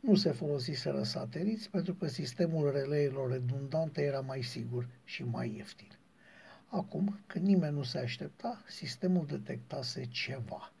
Nu 0.00 0.14
se 0.14 0.30
folosiseră 0.30 1.02
sateliți 1.02 1.70
pentru 1.70 1.94
că 1.94 2.06
sistemul 2.06 2.72
releelor 2.72 3.30
redundante 3.30 4.02
era 4.02 4.20
mai 4.20 4.42
sigur 4.42 4.88
și 5.04 5.24
mai 5.24 5.54
ieftin. 5.56 5.97
Acum, 6.70 7.18
când 7.26 7.44
nimeni 7.44 7.74
nu 7.74 7.82
se 7.82 7.98
aștepta, 7.98 8.62
sistemul 8.66 9.26
detectase 9.26 10.04
ceva. 10.04 10.72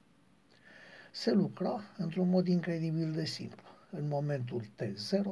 Se 1.12 1.32
lucra 1.32 1.80
într-un 1.96 2.28
mod 2.28 2.46
incredibil 2.46 3.12
de 3.12 3.24
simplu. 3.24 3.62
În 3.90 4.08
momentul 4.08 4.62
T0 4.62 5.22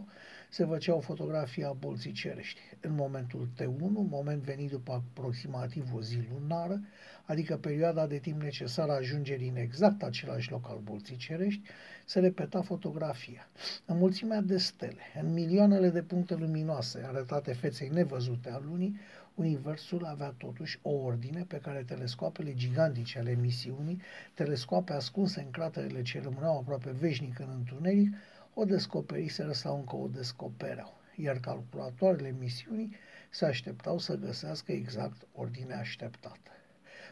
se 0.51 0.65
făcea 0.65 0.95
o 0.95 1.01
fotografie 1.01 1.65
a 1.65 1.73
bolții 1.73 2.13
cerești. 2.13 2.61
În 2.81 2.95
momentul 2.95 3.49
T1, 3.55 4.09
moment 4.09 4.43
venit 4.43 4.71
după 4.71 4.93
aproximativ 4.93 5.95
o 5.95 6.01
zi 6.01 6.19
lunară, 6.33 6.81
adică 7.25 7.57
perioada 7.57 8.07
de 8.07 8.19
timp 8.19 8.43
necesară 8.43 8.93
ajungerii 8.93 9.49
în 9.49 9.57
exact 9.57 10.03
același 10.03 10.51
loc 10.51 10.69
al 10.69 10.81
bolții 10.83 11.17
cerești, 11.17 11.63
se 12.05 12.21
repeta 12.21 12.63
fotografia. 12.63 13.49
În 13.85 13.99
mulțimea 13.99 14.41
de 14.41 14.59
stele, 14.59 15.03
în 15.21 15.33
milioanele 15.33 15.89
de 15.89 16.03
puncte 16.03 16.35
luminoase 16.35 17.05
arătate 17.07 17.53
feței 17.53 17.89
nevăzute 17.89 18.51
a 18.51 18.59
lunii, 18.59 18.97
Universul 19.37 20.05
avea 20.05 20.35
totuși 20.39 20.79
o 20.83 20.91
ordine 20.91 21.45
pe 21.49 21.59
care 21.59 21.83
telescoapele 21.83 22.55
gigantice 22.55 23.19
ale 23.19 23.35
misiunii, 23.35 24.01
telescoape 24.35 24.93
ascunse 24.93 25.41
în 25.41 25.51
craterele 25.51 26.03
ce 26.03 26.21
rămâneau 26.21 26.59
aproape 26.59 26.91
veșnic 26.91 27.39
în 27.39 27.49
întuneric, 27.55 28.15
o 28.55 28.65
descoperiseră 28.65 29.53
sau 29.53 29.77
încă 29.77 29.97
o 29.97 30.09
descopereau, 30.09 31.01
iar 31.17 31.37
calculatoarele 31.39 32.35
misiunii 32.39 32.95
se 33.31 33.45
așteptau 33.45 33.99
să 33.99 34.15
găsească 34.15 34.73
exact 34.73 35.27
ordinea 35.35 35.79
așteptată. 35.79 36.51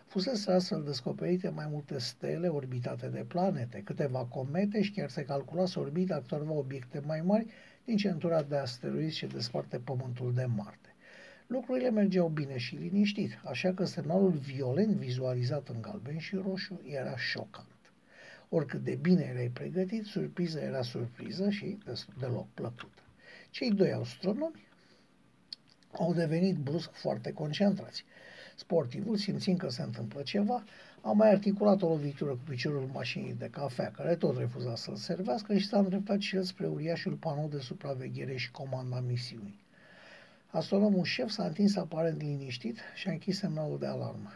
Fusese 0.07 0.53
astfel 0.53 0.83
descoperite 0.83 1.49
mai 1.49 1.67
multe 1.71 1.99
stele 1.99 2.49
orbitate 2.49 3.07
de 3.07 3.25
planete, 3.29 3.83
câteva 3.83 4.25
comete 4.25 4.83
și 4.83 4.91
chiar 4.91 5.09
se 5.11 5.25
calculase 5.25 5.79
orbita 5.79 6.15
câtorva 6.21 6.53
obiecte 6.53 7.01
mai 7.07 7.21
mari 7.21 7.47
din 7.85 7.97
centura 7.97 8.43
de 8.43 8.57
asteroizi 8.57 9.17
ce 9.17 9.27
desparte 9.27 9.79
Pământul 9.79 10.35
de 10.35 10.45
Marte. 10.45 10.94
Lucrurile 11.47 11.91
mergeau 11.91 12.29
bine 12.29 12.57
și 12.57 12.75
liniștit, 12.75 13.41
așa 13.45 13.73
că 13.73 13.85
semnalul 13.85 14.31
violent 14.31 14.95
vizualizat 14.95 15.69
în 15.69 15.81
galben 15.81 16.19
și 16.19 16.37
roșu 16.37 16.81
era 16.85 17.17
șocant. 17.17 17.93
Oricât 18.49 18.85
de 18.85 18.95
bine 18.95 19.23
erai 19.23 19.51
pregătit, 19.53 20.05
surpriza 20.05 20.61
era 20.61 20.83
surpriză 20.83 21.51
și 21.51 21.79
deloc 22.19 22.47
plăcută. 22.55 23.03
Cei 23.51 23.71
doi 23.71 23.93
astronomi 23.93 24.67
au 25.93 26.15
devenit 26.15 26.57
brusc 26.57 26.91
foarte 26.93 27.33
concentrați. 27.33 28.05
Sportivul, 28.57 29.17
simțind 29.17 29.59
că 29.59 29.69
se 29.69 29.83
întâmplă 29.83 30.23
ceva, 30.23 30.65
a 31.01 31.13
mai 31.13 31.31
articulat 31.31 31.83
o 31.83 31.89
lovitură 31.89 32.31
cu 32.31 32.43
piciorul 32.49 32.91
mașinii 32.93 33.35
de 33.35 33.49
cafea, 33.51 33.91
care 33.91 34.17
tot 34.17 34.37
refuza 34.37 34.77
să-l 34.77 34.97
servească 34.97 35.57
și 35.57 35.67
s-a 35.67 35.79
îndreptat 35.79 36.21
și 36.21 36.37
el 36.37 36.43
spre 36.43 36.67
uriașul 36.67 37.13
panou 37.13 37.49
de 37.49 37.59
supraveghere 37.59 38.37
și 38.37 38.51
comanda 38.51 39.01
misiunii. 39.01 39.64
Astronomul 40.55 41.05
șef 41.05 41.31
s-a 41.31 41.45
întins 41.45 41.77
aparent 41.77 42.21
liniștit 42.21 42.79
și 42.95 43.09
a 43.09 43.11
închis 43.11 43.39
semnalul 43.39 43.79
de 43.79 43.87
alarmă. 43.87 44.33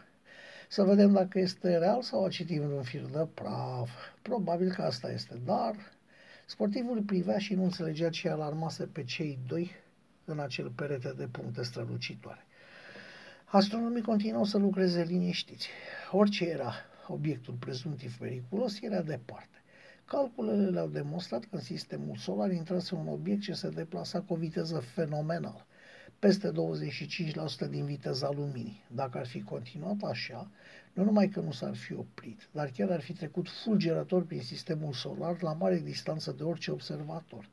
Să 0.69 0.83
vedem 0.83 1.11
dacă 1.11 1.39
este 1.39 1.77
real 1.77 2.01
sau 2.01 2.25
a 2.25 2.29
citit 2.29 2.59
un 2.59 2.83
fir 2.83 3.01
de 3.01 3.27
praf. 3.33 3.89
Probabil 4.21 4.71
că 4.71 4.81
asta 4.81 5.11
este, 5.11 5.41
dar 5.45 5.75
sportivul 6.45 7.01
privea 7.01 7.37
și 7.37 7.53
nu 7.53 7.63
înțelegea 7.63 8.09
ce 8.09 8.29
alarmase 8.29 8.85
pe 8.85 9.03
cei 9.03 9.39
doi 9.47 9.71
în 10.25 10.39
acel 10.39 10.69
perete 10.69 11.13
de 11.17 11.27
puncte 11.31 11.63
strălucitoare. 11.63 12.45
Astronomii 13.45 14.01
continuau 14.01 14.43
să 14.43 14.57
lucreze 14.57 15.03
liniștiți. 15.03 15.67
Orice 16.11 16.45
era 16.45 16.73
obiectul 17.07 17.53
prezumtiv 17.53 18.17
periculos 18.17 18.81
era 18.81 19.01
departe. 19.01 19.63
Calculele 20.05 20.69
le-au 20.69 20.87
demonstrat 20.87 21.41
că 21.41 21.55
în 21.55 21.61
sistemul 21.61 22.15
solar 22.15 22.51
intrase 22.51 22.95
un 22.95 23.07
obiect 23.07 23.41
ce 23.41 23.53
se 23.53 23.69
deplasa 23.69 24.21
cu 24.21 24.33
o 24.33 24.35
viteză 24.35 24.79
fenomenală 24.79 25.65
peste 26.19 26.51
25% 26.51 27.69
din 27.69 27.85
viteza 27.85 28.29
luminii. 28.31 28.83
Dacă 28.95 29.17
ar 29.17 29.27
fi 29.27 29.41
continuat 29.41 30.01
așa, 30.01 30.49
nu 30.93 31.03
numai 31.03 31.27
că 31.27 31.39
nu 31.39 31.51
s-ar 31.51 31.75
fi 31.75 31.93
oprit, 31.93 32.47
dar 32.51 32.69
chiar 32.69 32.91
ar 32.91 33.01
fi 33.01 33.13
trecut 33.13 33.49
fulgerător 33.49 34.25
prin 34.25 34.41
sistemul 34.41 34.93
solar 34.93 35.41
la 35.41 35.53
mare 35.53 35.79
distanță 35.79 36.31
de 36.31 36.43
orice 36.43 36.71
observator. 36.71 37.49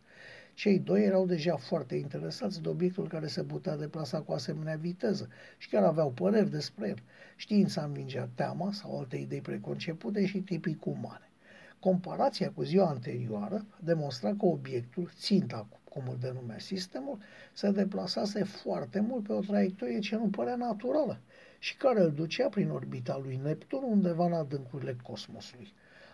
Cei 0.54 0.78
doi 0.78 1.04
erau 1.04 1.26
deja 1.26 1.56
foarte 1.56 1.94
interesați 1.94 2.62
de 2.62 2.68
obiectul 2.68 3.08
care 3.08 3.26
se 3.26 3.44
putea 3.44 3.76
deplasa 3.76 4.20
cu 4.20 4.32
asemenea 4.32 4.76
viteză 4.76 5.28
și 5.58 5.68
chiar 5.68 5.82
aveau 5.82 6.10
păreri 6.10 6.50
despre 6.50 6.88
el. 6.88 7.02
Știința 7.36 7.84
învingea 7.84 8.28
teama 8.34 8.72
sau 8.72 8.98
alte 8.98 9.16
idei 9.16 9.40
preconcepute 9.40 10.26
și 10.26 10.38
tipic 10.38 10.86
umane. 10.86 11.30
Comparația 11.78 12.50
cu 12.50 12.62
ziua 12.62 12.88
anterioară 12.88 13.66
demonstra 13.80 14.28
că 14.28 14.46
obiectul, 14.46 15.10
ținta 15.18 15.66
cum 15.96 16.08
îl 16.08 16.16
denumea 16.20 16.58
sistemul, 16.58 17.18
se 17.52 17.70
deplasase 17.70 18.44
foarte 18.44 19.00
mult 19.00 19.26
pe 19.26 19.32
o 19.32 19.40
traiectorie 19.40 19.98
ce 19.98 20.16
nu 20.16 20.28
părea 20.28 20.56
naturală 20.56 21.20
și 21.58 21.76
care 21.76 22.00
îl 22.00 22.12
ducea 22.12 22.48
prin 22.48 22.70
orbita 22.70 23.20
lui 23.22 23.40
Neptun 23.42 23.82
undeva 23.82 24.26
în 24.26 24.32
adâncurile 24.32 24.96
cosmosului. 25.02 25.72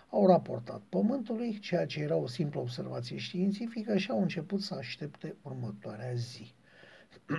Au 0.09 0.27
raportat 0.27 0.81
Pământului, 0.89 1.59
ceea 1.59 1.87
ce 1.87 2.01
era 2.01 2.17
o 2.17 2.27
simplă 2.27 2.61
observație 2.61 3.17
științifică 3.17 3.97
și 3.97 4.11
au 4.11 4.21
început 4.21 4.61
să 4.61 4.75
aștepte 4.75 5.37
următoarea 5.43 6.13
zi. 6.15 6.55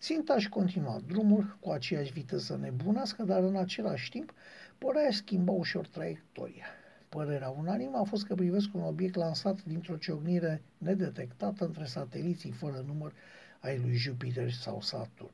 Ținta 0.00 0.34
își 0.34 0.48
continua 0.48 1.00
drumul 1.06 1.56
cu 1.60 1.70
aceeași 1.70 2.12
viteză 2.12 2.56
nebunească, 2.56 3.22
dar 3.22 3.42
în 3.42 3.56
același 3.56 4.10
timp 4.10 4.34
părea 4.78 5.10
schimba 5.10 5.52
ușor 5.52 5.86
traiectoria. 5.86 6.66
Părerea 7.16 7.48
unanimă 7.48 7.98
a 7.98 8.02
fost 8.02 8.26
că 8.26 8.34
privesc 8.34 8.74
un 8.74 8.82
obiect 8.82 9.14
lansat 9.14 9.64
dintr-o 9.64 9.96
ciocnire 9.96 10.62
nedetectată 10.78 11.64
între 11.64 11.84
sateliții 11.84 12.50
fără 12.50 12.84
număr 12.86 13.12
ai 13.60 13.78
lui 13.78 13.94
Jupiter 13.94 14.50
sau 14.50 14.80
Saturn. 14.80 15.32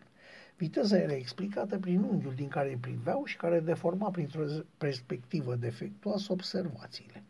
Viteza 0.56 0.96
era 0.96 1.14
explicată 1.14 1.78
prin 1.78 2.02
unghiul 2.02 2.34
din 2.34 2.48
care 2.48 2.78
priveau 2.80 3.24
și 3.24 3.36
care 3.36 3.60
deforma 3.60 4.10
printr-o 4.10 4.44
perspectivă 4.78 5.54
defectuoasă 5.54 6.32
observațiile. 6.32 7.22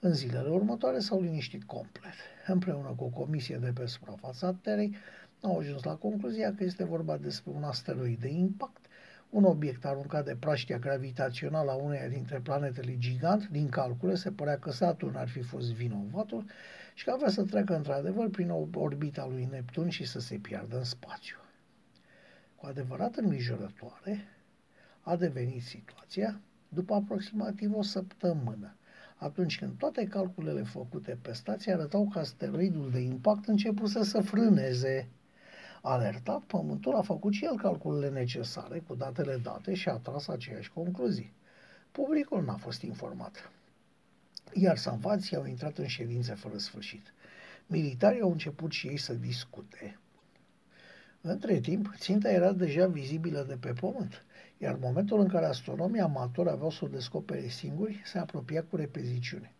În 0.00 0.12
zilele 0.12 0.48
următoare 0.48 0.98
s-au 0.98 1.20
liniștit 1.20 1.64
complet. 1.64 2.14
Împreună 2.46 2.94
cu 2.96 3.04
o 3.04 3.20
comisie 3.20 3.56
de 3.56 3.70
pe 3.74 3.86
suprafața 3.86 4.52
Terei, 4.52 4.94
au 5.40 5.58
ajuns 5.58 5.82
la 5.82 5.94
concluzia 5.94 6.54
că 6.54 6.64
este 6.64 6.84
vorba 6.84 7.16
despre 7.16 7.52
un 7.54 7.62
asteroid 7.62 8.20
de 8.20 8.28
impact 8.28 8.86
un 9.30 9.44
obiect 9.44 9.84
aruncat 9.84 10.24
de 10.24 10.36
praștia 10.38 10.78
gravitațională 10.78 11.70
a 11.70 11.74
uneia 11.74 12.08
dintre 12.08 12.40
planetele 12.40 12.98
gigant, 12.98 13.48
din 13.48 13.68
calcule, 13.68 14.14
se 14.14 14.30
părea 14.30 14.58
că 14.58 14.70
Saturn 14.70 15.16
ar 15.16 15.28
fi 15.28 15.40
fost 15.40 15.72
vinovatul 15.72 16.44
și 16.94 17.04
că 17.04 17.10
avea 17.10 17.28
să 17.28 17.42
treacă 17.44 17.76
într-adevăr 17.76 18.28
prin 18.28 18.50
orbita 18.74 19.26
lui 19.26 19.48
Neptun 19.50 19.88
și 19.88 20.04
să 20.04 20.20
se 20.20 20.36
piardă 20.36 20.76
în 20.76 20.84
spațiu. 20.84 21.36
Cu 22.56 22.66
adevărat 22.66 23.16
îngrijorătoare 23.16 24.28
a 25.00 25.16
devenit 25.16 25.62
situația 25.62 26.40
după 26.68 26.94
aproximativ 26.94 27.74
o 27.74 27.82
săptămână, 27.82 28.76
atunci 29.16 29.58
când 29.58 29.78
toate 29.78 30.04
calculele 30.04 30.62
făcute 30.62 31.18
pe 31.22 31.32
stație 31.32 31.72
arătau 31.72 32.08
că 32.12 32.18
asteroidul 32.18 32.90
de 32.90 32.98
impact 32.98 33.48
începuse 33.48 34.04
să 34.04 34.20
frâneze 34.20 35.08
Alertat, 35.90 36.40
Pământul 36.40 36.94
a 36.94 37.02
făcut 37.02 37.32
și 37.32 37.44
el 37.44 37.56
calculele 37.56 38.08
necesare 38.10 38.78
cu 38.78 38.94
datele 38.94 39.36
date 39.36 39.74
și 39.74 39.88
a 39.88 39.96
tras 39.96 40.28
aceeași 40.28 40.72
concluzii. 40.72 41.32
Publicul 41.92 42.44
n-a 42.44 42.56
fost 42.56 42.82
informat. 42.82 43.50
Iar 44.52 44.76
sanvații 44.76 45.36
au 45.36 45.46
intrat 45.46 45.78
în 45.78 45.86
ședințe 45.86 46.34
fără 46.34 46.58
sfârșit. 46.58 47.12
Militarii 47.66 48.20
au 48.20 48.30
început 48.30 48.72
și 48.72 48.86
ei 48.86 48.96
să 48.96 49.14
discute. 49.14 49.98
Între 51.20 51.60
timp, 51.60 51.94
ținta 51.96 52.30
era 52.30 52.52
deja 52.52 52.86
vizibilă 52.86 53.44
de 53.48 53.56
pe 53.60 53.72
pământ, 53.72 54.24
iar 54.58 54.76
momentul 54.80 55.20
în 55.20 55.28
care 55.28 55.46
astronomii 55.46 56.00
amatori 56.00 56.50
aveau 56.50 56.70
să 56.70 56.84
o 56.84 56.88
descopere 56.88 57.48
singuri 57.48 58.02
se 58.04 58.18
apropia 58.18 58.62
cu 58.62 58.76
repeziciune. 58.76 59.52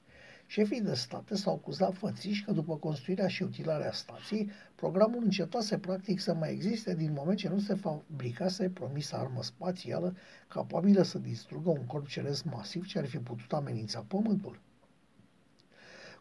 Șefii 0.50 0.80
de 0.80 0.94
state 0.94 1.34
s-au 1.34 1.54
acuzat 1.54 1.94
fățiși 1.94 2.44
că 2.44 2.52
după 2.52 2.76
construirea 2.76 3.28
și 3.28 3.42
utilarea 3.42 3.92
stației, 3.92 4.50
programul 4.74 5.22
încetase 5.22 5.78
practic 5.78 6.20
să 6.20 6.34
mai 6.34 6.50
existe 6.52 6.94
din 6.94 7.12
moment 7.12 7.38
ce 7.38 7.48
nu 7.48 7.58
se 7.58 7.74
fabricase 7.74 8.70
promisă 8.70 9.16
armă 9.16 9.42
spațială 9.42 10.16
capabilă 10.48 11.02
să 11.02 11.18
distrugă 11.18 11.70
un 11.70 11.86
corp 11.86 12.06
ceresc 12.06 12.44
masiv 12.44 12.86
ce 12.86 12.98
ar 12.98 13.06
fi 13.06 13.18
putut 13.18 13.52
amenința 13.52 14.04
Pământul. 14.08 14.60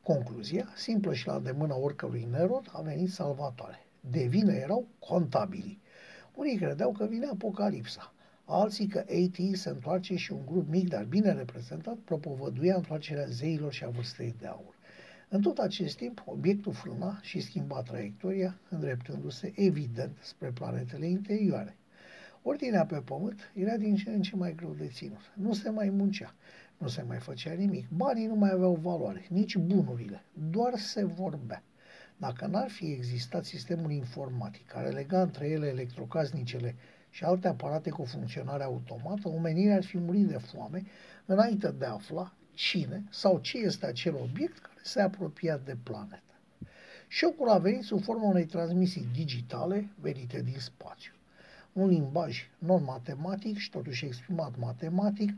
Concluzia, 0.04 0.74
simplă 0.76 1.14
și 1.14 1.28
la 1.28 1.40
demână 1.40 1.76
oricărui 1.76 2.28
nerod, 2.32 2.70
a 2.74 2.82
venit 2.82 3.12
salvatoare. 3.12 3.86
De 4.00 4.26
vină 4.26 4.52
erau 4.52 4.88
contabili. 5.00 5.80
Unii 6.34 6.58
credeau 6.58 6.92
că 6.92 7.06
vine 7.06 7.26
apocalipsa, 7.26 8.14
alții 8.50 8.88
că 8.88 9.00
AT 9.00 9.58
se 9.58 9.70
întoarce 9.70 10.16
și 10.16 10.32
un 10.32 10.46
grup 10.46 10.70
mic, 10.70 10.90
dar 10.90 11.04
bine 11.04 11.32
reprezentat, 11.32 11.96
propovăduia 11.96 12.76
întoarcerea 12.76 13.26
zeilor 13.26 13.74
și 13.74 13.84
a 13.84 13.90
vârstei 13.90 14.36
de 14.40 14.48
aur. 14.48 14.76
În 15.30 15.42
tot 15.42 15.58
acest 15.58 15.98
timp, 15.98 16.22
obiectul 16.26 16.74
frâna 16.74 17.20
și 17.22 17.40
schimba 17.40 17.82
traiectoria, 17.82 18.60
îndreptându-se 18.70 19.54
evident 19.56 20.18
spre 20.22 20.52
planetele 20.52 21.08
interioare. 21.08 21.78
Ordinea 22.42 22.86
pe 22.86 22.96
pământ 22.96 23.52
era 23.54 23.78
din 23.78 23.96
ce 23.96 24.10
în 24.10 24.22
ce 24.22 24.36
mai 24.36 24.56
greu 24.56 24.76
de 24.78 24.88
ținut. 24.88 25.32
Nu 25.36 25.54
se 25.54 25.70
mai 25.70 25.90
muncea, 25.90 26.34
nu 26.78 26.88
se 26.88 27.02
mai 27.02 27.18
făcea 27.18 27.54
nimic, 27.54 27.90
banii 27.90 28.26
nu 28.26 28.36
mai 28.36 28.52
aveau 28.52 28.76
valoare, 28.76 29.26
nici 29.30 29.58
bunurile, 29.58 30.24
doar 30.50 30.78
se 30.78 31.06
vorbea. 31.06 31.64
Dacă 32.18 32.46
n-ar 32.46 32.70
fi 32.70 32.92
existat 32.92 33.46
sistemul 33.46 33.92
informatic 33.92 34.68
care 34.68 34.90
lega 34.90 35.22
între 35.22 35.48
ele 35.48 35.68
electrocasnicele 35.68 36.76
și 37.10 37.24
alte 37.24 37.48
aparate 37.48 37.90
cu 37.90 38.04
funcționare 38.04 38.64
automată, 38.64 39.30
omenirea 39.30 39.76
ar 39.76 39.84
fi 39.84 39.98
murit 39.98 40.28
de 40.28 40.38
foame 40.38 40.84
înainte 41.26 41.72
de 41.72 41.86
a 41.86 41.92
afla 41.92 42.34
cine 42.54 43.04
sau 43.10 43.40
ce 43.40 43.58
este 43.58 43.86
acel 43.86 44.16
obiect 44.16 44.58
care 44.58 44.80
se 44.84 45.02
apropia 45.02 45.58
de 45.58 45.78
planetă. 45.84 46.22
Șocul 47.08 47.50
a 47.50 47.58
venit 47.58 47.84
sub 47.84 48.02
forma 48.02 48.28
unei 48.28 48.46
transmisii 48.46 49.10
digitale 49.14 49.90
venite 50.02 50.42
din 50.42 50.60
spațiu. 50.60 51.12
Un 51.74 51.88
limbaj 51.88 52.50
non-matematic 52.58 53.58
și 53.58 53.70
totuși 53.70 54.06
exprimat 54.06 54.58
matematic 54.58 55.32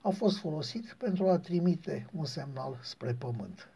a 0.00 0.08
fost 0.08 0.38
folosit 0.38 0.96
pentru 0.98 1.28
a 1.28 1.38
trimite 1.38 2.06
un 2.12 2.24
semnal 2.24 2.78
spre 2.82 3.12
Pământ. 3.12 3.68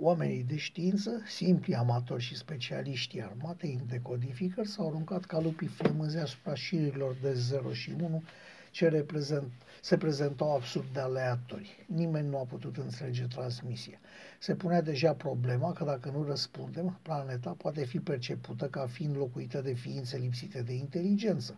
Oamenii 0.00 0.42
de 0.42 0.56
știință, 0.56 1.22
simpli 1.26 1.74
amatori 1.74 2.22
și 2.22 2.36
specialiștii 2.36 3.22
armatei 3.22 3.78
în 3.80 3.86
decodificări 3.86 4.68
s-au 4.68 4.86
aruncat 4.86 5.24
ca 5.24 5.40
lupii 5.40 5.66
flămânzi 5.66 6.16
asupra 6.16 6.54
șirilor 6.54 7.16
de 7.22 7.32
0 7.32 7.72
și 7.72 7.94
1 8.02 8.22
ce 8.70 8.88
reprezent, 8.88 9.52
se 9.82 9.96
prezentau 9.96 10.54
absurd 10.54 10.86
de 10.92 11.00
aleatori. 11.00 11.84
Nimeni 11.86 12.28
nu 12.28 12.38
a 12.38 12.42
putut 12.44 12.76
înțelege 12.76 13.26
transmisia. 13.26 13.98
Se 14.38 14.54
punea 14.54 14.82
deja 14.82 15.12
problema 15.14 15.72
că 15.72 15.84
dacă 15.84 16.10
nu 16.10 16.24
răspundem, 16.24 16.98
planeta 17.02 17.50
poate 17.50 17.84
fi 17.84 17.98
percepută 18.00 18.66
ca 18.68 18.86
fiind 18.86 19.16
locuită 19.16 19.60
de 19.60 19.72
ființe 19.72 20.16
lipsite 20.16 20.62
de 20.62 20.72
inteligență. 20.72 21.56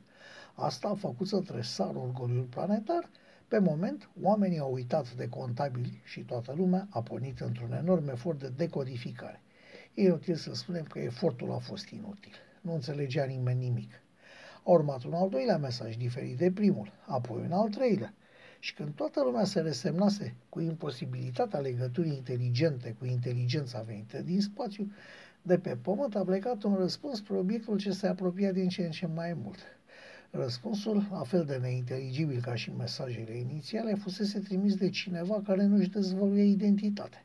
Asta 0.54 0.88
a 0.88 0.94
făcut 0.94 1.26
să 1.26 1.40
tresară 1.40 1.98
orgoliul 1.98 2.44
planetar 2.44 3.08
pe 3.50 3.58
moment, 3.58 4.08
oamenii 4.22 4.58
au 4.58 4.72
uitat 4.72 5.14
de 5.14 5.28
contabili 5.28 6.00
și 6.04 6.20
toată 6.20 6.54
lumea 6.56 6.86
a 6.90 7.02
pornit 7.02 7.40
într-un 7.40 7.72
enorm 7.72 8.08
efort 8.08 8.38
de 8.38 8.52
decodificare. 8.56 9.42
E 9.94 10.02
inutil 10.02 10.34
să 10.34 10.54
spunem 10.54 10.82
că 10.82 10.98
efortul 10.98 11.52
a 11.52 11.58
fost 11.58 11.88
inutil. 11.88 12.32
Nu 12.60 12.74
înțelegea 12.74 13.24
nimeni 13.24 13.60
nimic. 13.60 13.92
A 14.64 14.70
urmat 14.70 15.04
un 15.04 15.12
al 15.12 15.28
doilea 15.28 15.58
mesaj 15.58 15.96
diferit 15.96 16.36
de 16.36 16.50
primul, 16.50 16.92
apoi 17.06 17.42
un 17.44 17.52
al 17.52 17.68
treilea. 17.68 18.14
Și 18.58 18.74
când 18.74 18.94
toată 18.94 19.22
lumea 19.22 19.44
se 19.44 19.60
resemnase 19.60 20.34
cu 20.48 20.60
imposibilitatea 20.60 21.58
legăturii 21.58 22.16
inteligente 22.16 22.96
cu 22.98 23.04
inteligența 23.04 23.80
venită 23.80 24.22
din 24.22 24.40
spațiu, 24.40 24.92
de 25.42 25.58
pe 25.58 25.76
pământ 25.76 26.16
a 26.16 26.24
plecat 26.24 26.62
un 26.62 26.74
răspuns 26.74 27.16
spre 27.16 27.36
obiectul 27.36 27.78
ce 27.78 27.90
se 27.90 28.06
apropia 28.06 28.52
din 28.52 28.68
ce 28.68 28.82
în 28.82 28.90
ce 28.90 29.06
mai 29.06 29.32
mult– 29.32 29.58
Răspunsul, 30.32 31.06
la 31.10 31.22
fel 31.22 31.44
de 31.44 31.56
neinteligibil 31.56 32.40
ca 32.40 32.54
și 32.54 32.72
mesajele 32.72 33.36
inițiale, 33.36 33.94
fusese 33.94 34.38
trimis 34.38 34.74
de 34.74 34.90
cineva 34.90 35.40
care 35.44 35.64
nu-și 35.64 35.90
dezvăluie 35.90 36.42
identitate. 36.42 37.24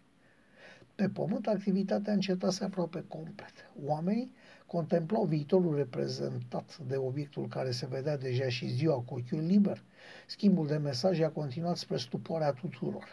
Pe 0.96 1.10
pământ, 1.10 1.48
activitatea 1.48 2.14
încetase 2.14 2.64
aproape 2.64 3.04
complet. 3.08 3.54
Oamenii 3.86 4.32
contemplau 4.66 5.24
viitorul 5.24 5.76
reprezentat 5.76 6.78
de 6.88 6.96
obiectul 6.96 7.48
care 7.48 7.72
se 7.72 7.86
vedea 7.86 8.18
deja 8.18 8.50
și 8.50 8.68
ziua 8.68 8.96
cu 8.96 9.14
ochiul 9.14 9.46
liber. 9.46 9.84
Schimbul 10.28 10.68
de 10.68 10.78
mesaje 10.78 11.24
a 11.24 11.30
continuat 11.30 11.78
spre 11.78 11.98
stupoarea 11.98 12.52
tuturor. 12.52 13.04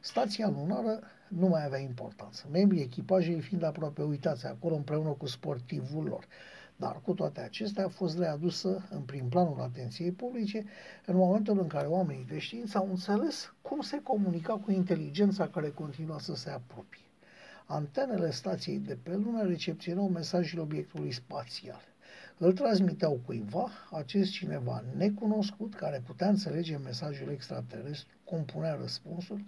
Stația 0.00 0.48
lunară 0.48 1.00
nu 1.28 1.46
mai 1.46 1.64
avea 1.64 1.78
importanță, 1.78 2.48
membrii 2.50 2.82
echipajei 2.82 3.40
fiind 3.40 3.62
aproape 3.62 4.02
uitați 4.02 4.46
acolo 4.46 4.74
împreună 4.74 5.08
cu 5.08 5.26
sportivul 5.26 6.04
lor. 6.04 6.26
Dar 6.80 7.00
cu 7.02 7.12
toate 7.12 7.40
acestea 7.40 7.84
a 7.84 7.88
fost 7.88 8.18
readusă 8.18 8.88
în 8.90 9.00
prim 9.00 9.28
planul 9.28 9.60
atenției 9.60 10.10
publice 10.12 10.64
în 11.06 11.16
momentul 11.16 11.58
în 11.60 11.66
care 11.66 11.86
oamenii 11.86 12.26
de 12.28 12.38
știință 12.38 12.78
au 12.78 12.86
înțeles 12.90 13.54
cum 13.62 13.80
se 13.80 14.02
comunica 14.02 14.52
cu 14.52 14.70
inteligența 14.70 15.48
care 15.48 15.70
continua 15.70 16.18
să 16.18 16.34
se 16.34 16.50
apropie. 16.50 17.02
Antenele 17.66 18.30
stației 18.30 18.78
de 18.78 18.98
pe 19.02 19.14
lună 19.14 19.42
recepționau 19.42 20.08
mesajele 20.08 20.60
obiectului 20.60 21.12
spațial. 21.12 21.80
Îl 22.38 22.52
transmiteau 22.52 23.20
cuiva, 23.26 23.68
acest 23.90 24.30
cineva 24.30 24.84
necunoscut, 24.96 25.74
care 25.74 26.02
putea 26.06 26.28
înțelege 26.28 26.76
mesajul 26.76 27.28
extraterestru, 27.30 28.16
compunea 28.24 28.74
răspunsul, 28.74 29.44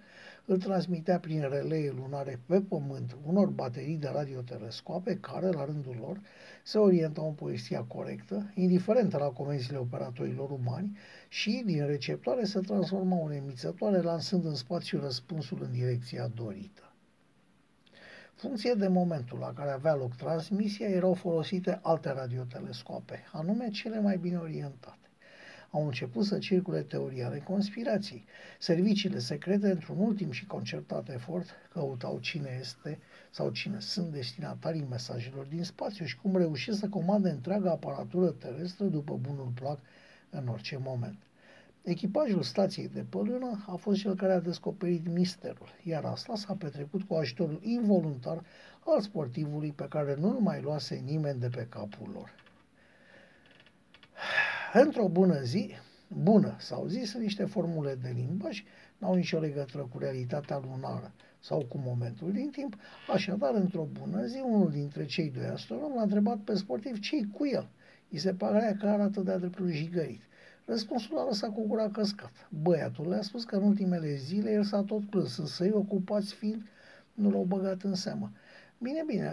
îl 0.51 0.59
transmitea 0.59 1.19
prin 1.19 1.49
relee 1.51 1.93
lunare 1.97 2.41
pe 2.47 2.61
pământ 2.61 3.17
unor 3.27 3.49
baterii 3.49 3.97
de 3.97 4.09
radiotelescoape 4.13 5.19
care, 5.21 5.47
la 5.51 5.65
rândul 5.65 5.97
lor, 6.01 6.21
se 6.63 6.79
orientau 6.79 7.27
în 7.27 7.35
poesia 7.35 7.81
corectă, 7.83 8.51
indiferentă 8.55 9.19
la 9.19 9.27
convențiile 9.29 9.79
operatorilor 9.79 10.51
umani 10.51 10.99
și, 11.29 11.63
din 11.67 11.87
receptoare, 11.87 12.45
se 12.45 12.61
transformau 12.61 13.27
în 13.27 13.33
emițătoare, 13.33 14.01
lansând 14.01 14.45
în 14.45 14.55
spațiu 14.55 15.01
răspunsul 15.01 15.59
în 15.63 15.73
direcția 15.73 16.31
dorită 16.35 16.83
funcție 18.41 18.75
de 18.75 18.89
momentul 18.89 19.39
la 19.39 19.53
care 19.53 19.71
avea 19.71 19.95
loc 19.95 20.17
transmisia, 20.17 20.89
erau 20.89 21.15
folosite 21.15 21.79
alte 21.83 22.13
radiotelescoape, 22.13 23.25
anume 23.33 23.69
cele 23.69 24.01
mai 24.01 24.17
bine 24.17 24.37
orientate. 24.37 25.10
Au 25.71 25.85
început 25.85 26.25
să 26.25 26.39
circule 26.39 26.83
teoria 26.83 27.27
ale 27.27 27.39
conspirației. 27.39 28.25
Serviciile 28.59 29.19
secrete, 29.19 29.71
într-un 29.71 29.99
ultim 29.99 30.31
și 30.31 30.47
concertat 30.47 31.09
efort, 31.09 31.49
căutau 31.73 32.19
cine 32.19 32.57
este 32.61 32.99
sau 33.31 33.51
cine 33.51 33.81
sunt 33.81 34.13
destinatarii 34.13 34.87
mesajelor 34.91 35.45
din 35.45 35.65
spațiu 35.65 36.05
și 36.05 36.17
cum 36.17 36.37
reușesc 36.37 36.79
să 36.79 36.89
comande 36.89 37.31
întreaga 37.31 37.71
aparatură 37.71 38.31
terestră 38.31 38.85
după 38.85 39.17
bunul 39.17 39.53
plac 39.55 39.79
în 40.31 40.49
orice 40.49 40.79
moment. 40.85 41.19
Echipajul 41.83 42.43
stației 42.43 42.89
de 42.89 43.05
pe 43.09 43.17
lună 43.17 43.65
a 43.67 43.75
fost 43.75 44.01
cel 44.01 44.15
care 44.15 44.33
a 44.33 44.41
descoperit 44.41 45.09
misterul, 45.09 45.69
iar 45.83 46.05
asta 46.05 46.37
s-a 46.37 46.55
petrecut 46.55 47.03
cu 47.03 47.15
ajutorul 47.15 47.61
involuntar 47.63 48.45
al 48.85 49.01
sportivului 49.01 49.73
pe 49.73 49.87
care 49.89 50.17
nu 50.19 50.39
mai 50.41 50.63
luase 50.63 51.03
nimeni 51.05 51.41
de 51.41 51.49
pe 51.49 51.67
capul 51.71 52.11
lor. 52.13 52.35
Într-o 54.73 55.09
bună 55.09 55.41
zi, 55.41 55.71
bună 56.09 56.57
sau 56.59 56.87
zi, 56.87 57.03
sunt 57.05 57.23
niște 57.23 57.45
formule 57.45 57.95
de 57.95 58.13
limbaj, 58.15 58.65
n-au 58.99 59.15
nicio 59.15 59.39
legătură 59.39 59.89
cu 59.93 59.99
realitatea 59.99 60.61
lunară 60.65 61.13
sau 61.41 61.65
cu 61.69 61.83
momentul 61.85 62.33
din 62.33 62.51
timp, 62.51 62.77
așadar, 63.13 63.55
într-o 63.55 63.89
bună 64.01 64.25
zi, 64.25 64.43
unul 64.45 64.71
dintre 64.71 65.05
cei 65.05 65.31
doi 65.31 65.47
astronomi 65.47 65.95
l-a 65.95 66.03
întrebat 66.03 66.39
pe 66.39 66.55
sportiv 66.55 66.99
ce 66.99 67.17
cu 67.33 67.47
el. 67.47 67.69
I 68.09 68.19
se 68.19 68.35
părea 68.35 68.77
că 68.77 68.87
arată 68.87 69.21
de-a 69.21 69.39
dreptul 69.39 69.71
jigărit. 69.71 70.21
Răspunsul 70.65 71.19
a 71.19 71.25
lăsat 71.25 71.55
cu 71.55 71.67
gura 71.67 71.89
căscat. 71.91 72.33
Băiatul 72.63 73.09
le-a 73.09 73.23
spus 73.23 73.45
că 73.45 73.57
în 73.57 73.63
ultimele 73.63 74.15
zile 74.15 74.53
el 74.53 74.65
s-a 74.65 74.83
tot 74.83 75.09
plâns, 75.09 75.37
însă 75.37 75.65
ei 75.65 75.73
ocupați 75.73 76.35
fiind 76.35 76.63
nu 77.15 77.31
l-au 77.31 77.43
băgat 77.43 77.83
în 77.83 77.95
seamă. 77.95 78.31
Bine, 78.79 79.03
bine, 79.07 79.33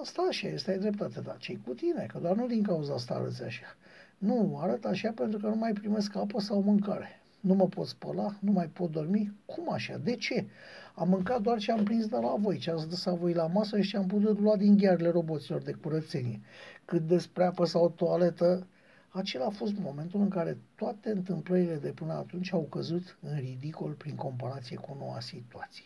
asta 0.00 0.26
așa 0.28 0.48
este, 0.48 0.70
ai 0.70 0.78
dreptate, 0.78 1.20
dar 1.20 1.36
ce 1.36 1.58
cu 1.66 1.74
tine? 1.74 2.06
Că 2.12 2.18
doar 2.18 2.36
nu 2.36 2.46
din 2.46 2.62
cauza 2.62 2.94
asta 2.94 3.14
arăți 3.14 3.42
așa. 3.42 3.76
Nu, 4.24 4.58
arăt 4.60 4.84
așa 4.84 5.12
pentru 5.14 5.38
că 5.38 5.46
nu 5.46 5.56
mai 5.56 5.72
primesc 5.72 6.16
apă 6.16 6.40
sau 6.40 6.62
mâncare. 6.62 7.08
Nu 7.40 7.54
mă 7.54 7.66
pot 7.66 7.86
spăla, 7.86 8.36
nu 8.40 8.52
mai 8.52 8.66
pot 8.66 8.90
dormi. 8.90 9.32
Cum 9.46 9.72
așa? 9.72 9.96
De 9.96 10.16
ce? 10.16 10.46
Am 10.94 11.08
mâncat 11.08 11.40
doar 11.40 11.58
ce 11.58 11.72
am 11.72 11.82
prins 11.84 12.06
de 12.06 12.16
la 12.16 12.34
voi, 12.38 12.58
ce 12.58 12.70
ați 12.70 12.88
dus 12.88 13.04
voi 13.04 13.32
la 13.32 13.46
masă 13.46 13.80
și 13.80 13.88
ce 13.88 13.96
am 13.96 14.06
putut 14.06 14.40
lua 14.40 14.56
din 14.56 14.76
ghearele 14.76 15.08
roboților 15.08 15.62
de 15.62 15.72
curățenie. 15.72 16.40
Cât 16.84 17.06
despre 17.06 17.44
apă 17.44 17.64
sau 17.64 17.90
toaletă, 17.90 18.66
acela 19.08 19.44
a 19.44 19.50
fost 19.50 19.78
momentul 19.78 20.20
în 20.20 20.28
care 20.28 20.58
toate 20.74 21.10
întâmplările 21.10 21.76
de 21.76 21.90
până 21.90 22.12
atunci 22.12 22.52
au 22.52 22.66
căzut 22.70 23.18
în 23.20 23.38
ridicol 23.38 23.92
prin 23.92 24.14
comparație 24.14 24.76
cu 24.76 24.96
noua 24.98 25.20
situație. 25.20 25.84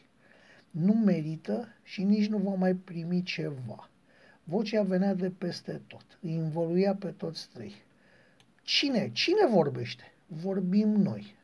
Nu 0.70 0.92
merită 0.92 1.66
și 1.83 2.03
nici 2.03 2.29
nu 2.29 2.38
va 2.38 2.55
mai 2.55 2.74
primi 2.74 3.22
ceva. 3.22 3.90
Vocea 4.44 4.83
venea 4.83 5.14
de 5.14 5.31
peste 5.38 5.81
tot, 5.87 6.18
îi 6.22 6.35
învăluia 6.37 6.94
pe 6.94 7.09
toți 7.09 7.48
trei. 7.55 7.87
Cine? 8.69 9.11
Cine 9.13 9.47
vorbește? 9.51 10.03
Vorbim 10.27 10.89
noi. 10.89 11.35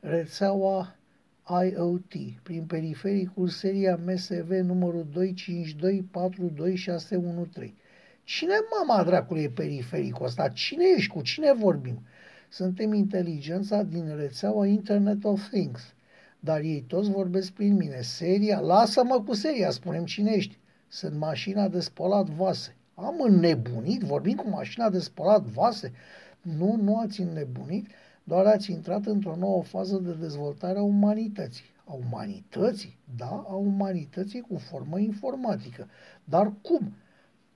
Rețeaua 0.00 0.96
IoT 1.64 2.12
prin 2.42 2.64
perifericul 2.64 3.48
seria 3.48 4.00
MSV 4.04 4.50
numărul 4.50 5.06
252426113. 5.06 5.10
Cine 8.24 8.54
mama 8.78 9.04
dracului 9.04 9.42
e 9.42 9.48
perifericul 9.48 10.26
ăsta? 10.26 10.48
Cine 10.48 10.84
ești? 10.96 11.12
Cu 11.12 11.22
cine 11.22 11.52
vorbim? 11.52 12.02
Suntem 12.48 12.92
inteligența 12.92 13.82
din 13.82 14.16
rețeaua 14.16 14.66
Internet 14.66 15.24
of 15.24 15.48
Things. 15.48 15.94
Dar 16.38 16.60
ei 16.60 16.84
toți 16.86 17.10
vorbesc 17.10 17.50
prin 17.50 17.76
mine. 17.76 18.00
Seria, 18.00 18.60
lasă-mă 18.60 19.22
cu 19.26 19.34
seria, 19.34 19.70
spunem 19.70 20.04
cine 20.04 20.30
ești. 20.30 20.58
Sunt 20.88 21.16
mașina 21.18 21.68
de 21.68 21.80
spălat 21.80 22.28
vase. 22.28 22.76
Am 22.94 23.20
înnebunit? 23.20 24.00
Vorbim 24.00 24.36
cu 24.36 24.48
mașina 24.48 24.90
de 24.90 24.98
spălat 24.98 25.42
vase? 25.42 25.92
Nu, 26.42 26.76
nu 26.82 26.98
ați 26.98 27.20
înnebunit, 27.20 27.86
doar 28.24 28.46
ați 28.46 28.70
intrat 28.70 29.06
într-o 29.06 29.36
nouă 29.36 29.62
fază 29.62 29.96
de 29.96 30.12
dezvoltare 30.12 30.78
a 30.78 30.82
umanității. 30.82 31.64
A 31.84 31.92
umanității? 31.92 32.98
Da, 33.16 33.44
a 33.48 33.54
umanității 33.54 34.40
cu 34.40 34.56
formă 34.56 34.98
informatică. 34.98 35.88
Dar 36.24 36.52
cum? 36.62 36.92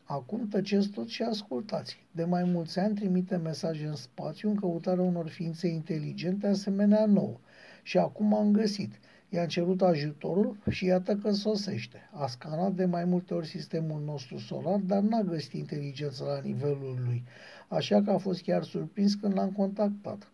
Acum 0.04 0.48
tăceți 0.48 0.88
tot 0.88 1.08
și 1.08 1.22
ascultați. 1.22 2.06
De 2.10 2.24
mai 2.24 2.44
mulți 2.44 2.78
ani 2.78 2.94
trimite 2.94 3.36
mesaje 3.36 3.86
în 3.86 3.94
spațiu 3.94 4.48
în 4.48 4.54
căutarea 4.54 5.04
unor 5.04 5.28
ființe 5.28 5.68
inteligente 5.68 6.46
asemenea 6.46 7.06
nouă. 7.06 7.38
Și 7.82 7.98
acum 7.98 8.34
am 8.34 8.52
găsit. 8.52 8.92
I-am 9.28 9.46
cerut 9.46 9.82
ajutorul 9.82 10.56
și 10.70 10.84
iată 10.84 11.16
că 11.16 11.30
sosește. 11.30 12.10
A 12.12 12.26
scanat 12.26 12.72
de 12.72 12.84
mai 12.84 13.04
multe 13.04 13.34
ori 13.34 13.46
sistemul 13.46 14.02
nostru 14.04 14.38
solar, 14.38 14.78
dar 14.78 15.00
n-a 15.00 15.20
găsit 15.20 15.52
inteligență 15.52 16.24
la 16.24 16.40
nivelul 16.40 16.98
lui. 17.06 17.24
Așa 17.68 18.02
că 18.02 18.10
a 18.10 18.18
fost 18.18 18.42
chiar 18.42 18.62
surprins 18.62 19.14
când 19.14 19.34
l-am 19.34 19.50
contactat. 19.50 20.28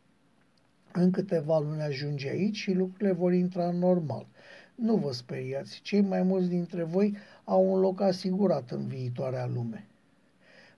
În 0.93 1.11
câteva 1.11 1.59
luni 1.59 1.83
ajunge 1.83 2.29
aici 2.29 2.57
și 2.57 2.73
lucrurile 2.73 3.13
vor 3.13 3.33
intra 3.33 3.71
normal. 3.71 4.27
Nu 4.75 4.97
vă 4.97 5.13
speriați, 5.13 5.81
cei 5.81 6.01
mai 6.01 6.23
mulți 6.23 6.49
dintre 6.49 6.83
voi 6.83 7.17
au 7.45 7.73
un 7.73 7.81
loc 7.81 8.01
asigurat 8.01 8.71
în 8.71 8.87
viitoarea 8.87 9.47
lume. 9.47 9.87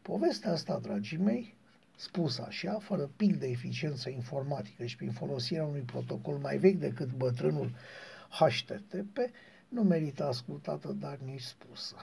Povestea 0.02 0.52
asta, 0.52 0.78
dragii 0.78 1.18
mei, 1.18 1.54
spus 1.96 2.38
așa, 2.38 2.78
fără 2.78 3.10
pic 3.16 3.38
de 3.38 3.46
eficiență 3.46 4.10
informatică 4.10 4.84
și 4.84 4.96
prin 4.96 5.10
folosirea 5.10 5.64
unui 5.64 5.80
protocol 5.80 6.36
mai 6.36 6.56
vechi 6.56 6.78
decât 6.78 7.12
bătrânul 7.12 7.70
HTTP, 8.28 9.18
nu 9.68 9.82
merită 9.82 10.24
ascultată, 10.24 10.96
dar 11.00 11.18
nici 11.24 11.40
spusă. 11.40 11.96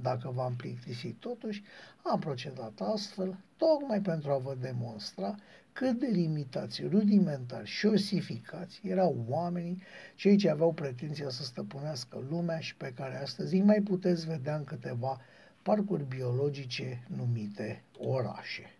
Dacă 0.00 0.30
v-am 0.34 0.54
plictisit 0.54 1.16
totuși, 1.18 1.62
am 2.02 2.18
procedat 2.18 2.80
astfel, 2.80 3.36
tocmai 3.56 4.00
pentru 4.00 4.30
a 4.30 4.38
vă 4.38 4.56
demonstra 4.60 5.34
cât 5.72 5.98
de 5.98 6.06
limitați, 6.06 6.82
rudimentari 6.86 7.68
și 7.68 7.86
osificați 7.86 8.80
erau 8.84 9.24
oamenii, 9.28 9.82
cei 10.14 10.36
ce 10.36 10.50
aveau 10.50 10.72
pretenția 10.72 11.28
să 11.28 11.42
stăpânească 11.42 12.24
lumea 12.28 12.58
și 12.58 12.76
pe 12.76 12.92
care 12.96 13.16
astăzi 13.16 13.54
îi 13.54 13.62
mai 13.62 13.80
puteți 13.80 14.26
vedea 14.26 14.56
în 14.56 14.64
câteva 14.64 15.20
parcuri 15.62 16.04
biologice 16.08 17.02
numite 17.16 17.82
orașe. 17.98 18.70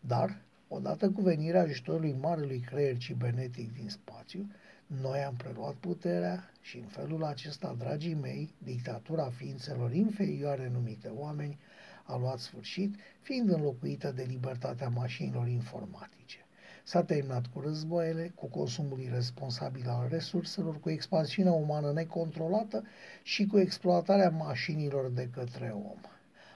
Dar, 0.00 0.36
odată 0.68 1.10
cu 1.10 1.20
venirea 1.20 1.60
ajutorului 1.60 2.16
marelui 2.20 2.60
creier 2.60 2.96
cibernetic 2.96 3.74
din 3.74 3.88
spațiu, 3.88 4.50
noi 4.86 5.18
am 5.18 5.34
preluat 5.34 5.74
puterea 5.74 6.50
și 6.60 6.76
în 6.76 6.86
felul 6.86 7.24
acesta, 7.24 7.74
dragii 7.78 8.14
mei, 8.14 8.54
dictatura 8.58 9.30
ființelor 9.30 9.92
inferioare 9.92 10.68
numite 10.72 11.08
oameni 11.08 11.58
a 12.04 12.16
luat 12.16 12.38
sfârșit, 12.38 12.94
fiind 13.20 13.50
înlocuită 13.50 14.12
de 14.12 14.22
libertatea 14.22 14.88
mașinilor 14.88 15.48
informatice. 15.48 16.46
S-a 16.84 17.02
terminat 17.02 17.46
cu 17.46 17.60
războaiele, 17.60 18.32
cu 18.34 18.46
consumul 18.46 19.00
irresponsabil 19.00 19.88
al 19.88 20.08
resurselor, 20.10 20.80
cu 20.80 20.90
expansiunea 20.90 21.52
umană 21.52 21.92
necontrolată 21.92 22.84
și 23.22 23.46
cu 23.46 23.58
exploatarea 23.58 24.30
mașinilor 24.30 25.10
de 25.10 25.28
către 25.32 25.70
om. 25.74 26.00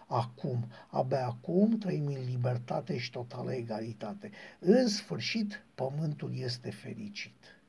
Acum, 0.07 0.67
abia 0.89 1.27
acum, 1.27 1.79
trăim 1.79 2.07
în 2.07 2.25
libertate 2.25 2.99
și 2.99 3.11
totală 3.11 3.55
egalitate. 3.55 4.31
În 4.59 4.89
sfârșit, 4.89 5.65
pământul 5.75 6.33
este 6.37 6.71
fericit. 6.71 7.60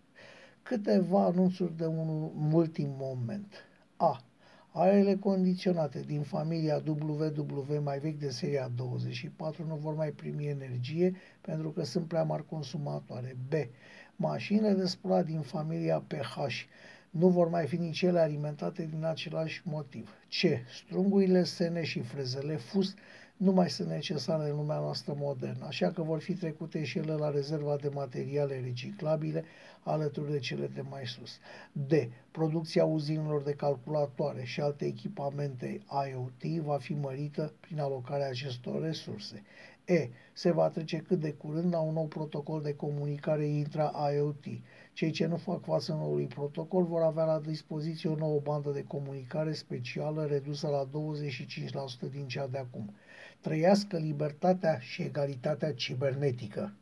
Câteva 0.63 1.23
anunțuri 1.23 1.77
de 1.77 1.85
un 1.85 2.31
ultim 2.53 2.95
moment. 2.97 3.53
A. 3.97 4.23
Arele 4.73 5.15
condiționate 5.15 5.99
din 5.99 6.21
familia 6.21 6.83
WW 6.87 7.81
mai 7.83 7.99
vechi 7.99 8.19
de 8.19 8.29
seria 8.29 8.71
24 8.75 9.65
nu 9.67 9.75
vor 9.75 9.95
mai 9.95 10.09
primi 10.11 10.47
energie 10.47 11.15
pentru 11.41 11.71
că 11.71 11.83
sunt 11.83 12.07
prea 12.07 12.23
mari 12.23 12.45
consumatoare. 12.45 13.37
B. 13.49 13.53
Mașinile 14.15 14.73
de 14.73 14.85
spălat 14.85 15.25
din 15.25 15.41
familia 15.41 16.03
PH 16.07 16.37
nu 17.09 17.27
vor 17.29 17.47
mai 17.49 17.67
fi 17.67 17.77
nici 17.77 18.01
ele 18.01 18.19
alimentate 18.19 18.85
din 18.85 19.05
același 19.05 19.61
motiv. 19.65 20.09
C. 20.27 20.69
Strungurile 20.73 21.43
sene 21.43 21.83
și 21.83 21.99
frezele 21.99 22.55
fus 22.55 22.93
nu 23.41 23.51
mai 23.51 23.69
sunt 23.69 23.87
necesare 23.87 24.49
în 24.49 24.55
lumea 24.55 24.79
noastră 24.79 25.13
modernă, 25.17 25.65
așa 25.65 25.91
că 25.91 26.01
vor 26.01 26.19
fi 26.19 26.33
trecute 26.33 26.83
și 26.83 26.97
ele 26.97 27.13
la 27.13 27.29
rezerva 27.29 27.75
de 27.75 27.89
materiale 27.93 28.59
reciclabile 28.59 29.43
alături 29.83 30.31
de 30.31 30.39
cele 30.39 30.67
de 30.67 30.81
mai 30.89 31.05
sus. 31.05 31.39
D. 31.71 31.91
Producția 32.31 32.85
uzinelor 32.85 33.41
de 33.41 33.53
calculatoare 33.53 34.43
și 34.43 34.61
alte 34.61 34.85
echipamente 34.85 35.81
IoT 36.09 36.63
va 36.63 36.77
fi 36.77 36.93
mărită 36.93 37.53
prin 37.59 37.79
alocarea 37.79 38.27
acestor 38.27 38.81
resurse. 38.81 39.43
E. 39.85 40.09
Se 40.33 40.51
va 40.51 40.69
trece 40.69 40.97
cât 40.97 41.19
de 41.19 41.31
curând 41.31 41.73
la 41.73 41.79
un 41.79 41.93
nou 41.93 42.07
protocol 42.07 42.61
de 42.61 42.75
comunicare 42.75 43.45
intra-IoT. 43.45 44.45
Cei 44.93 45.11
ce 45.11 45.25
nu 45.25 45.37
fac 45.37 45.63
față 45.63 45.91
noului 45.91 46.25
protocol 46.25 46.83
vor 46.83 47.01
avea 47.01 47.23
la 47.23 47.39
dispoziție 47.39 48.09
o 48.09 48.15
nouă 48.15 48.39
bandă 48.39 48.71
de 48.71 48.83
comunicare 48.83 49.53
specială 49.53 50.25
redusă 50.25 50.67
la 50.67 50.89
25% 52.07 52.11
din 52.11 52.27
cea 52.27 52.47
de 52.47 52.57
acum. 52.57 52.93
Trăiască 53.41 53.97
libertatea 53.97 54.79
și 54.79 55.01
egalitatea 55.01 55.73
cibernetică! 55.73 56.75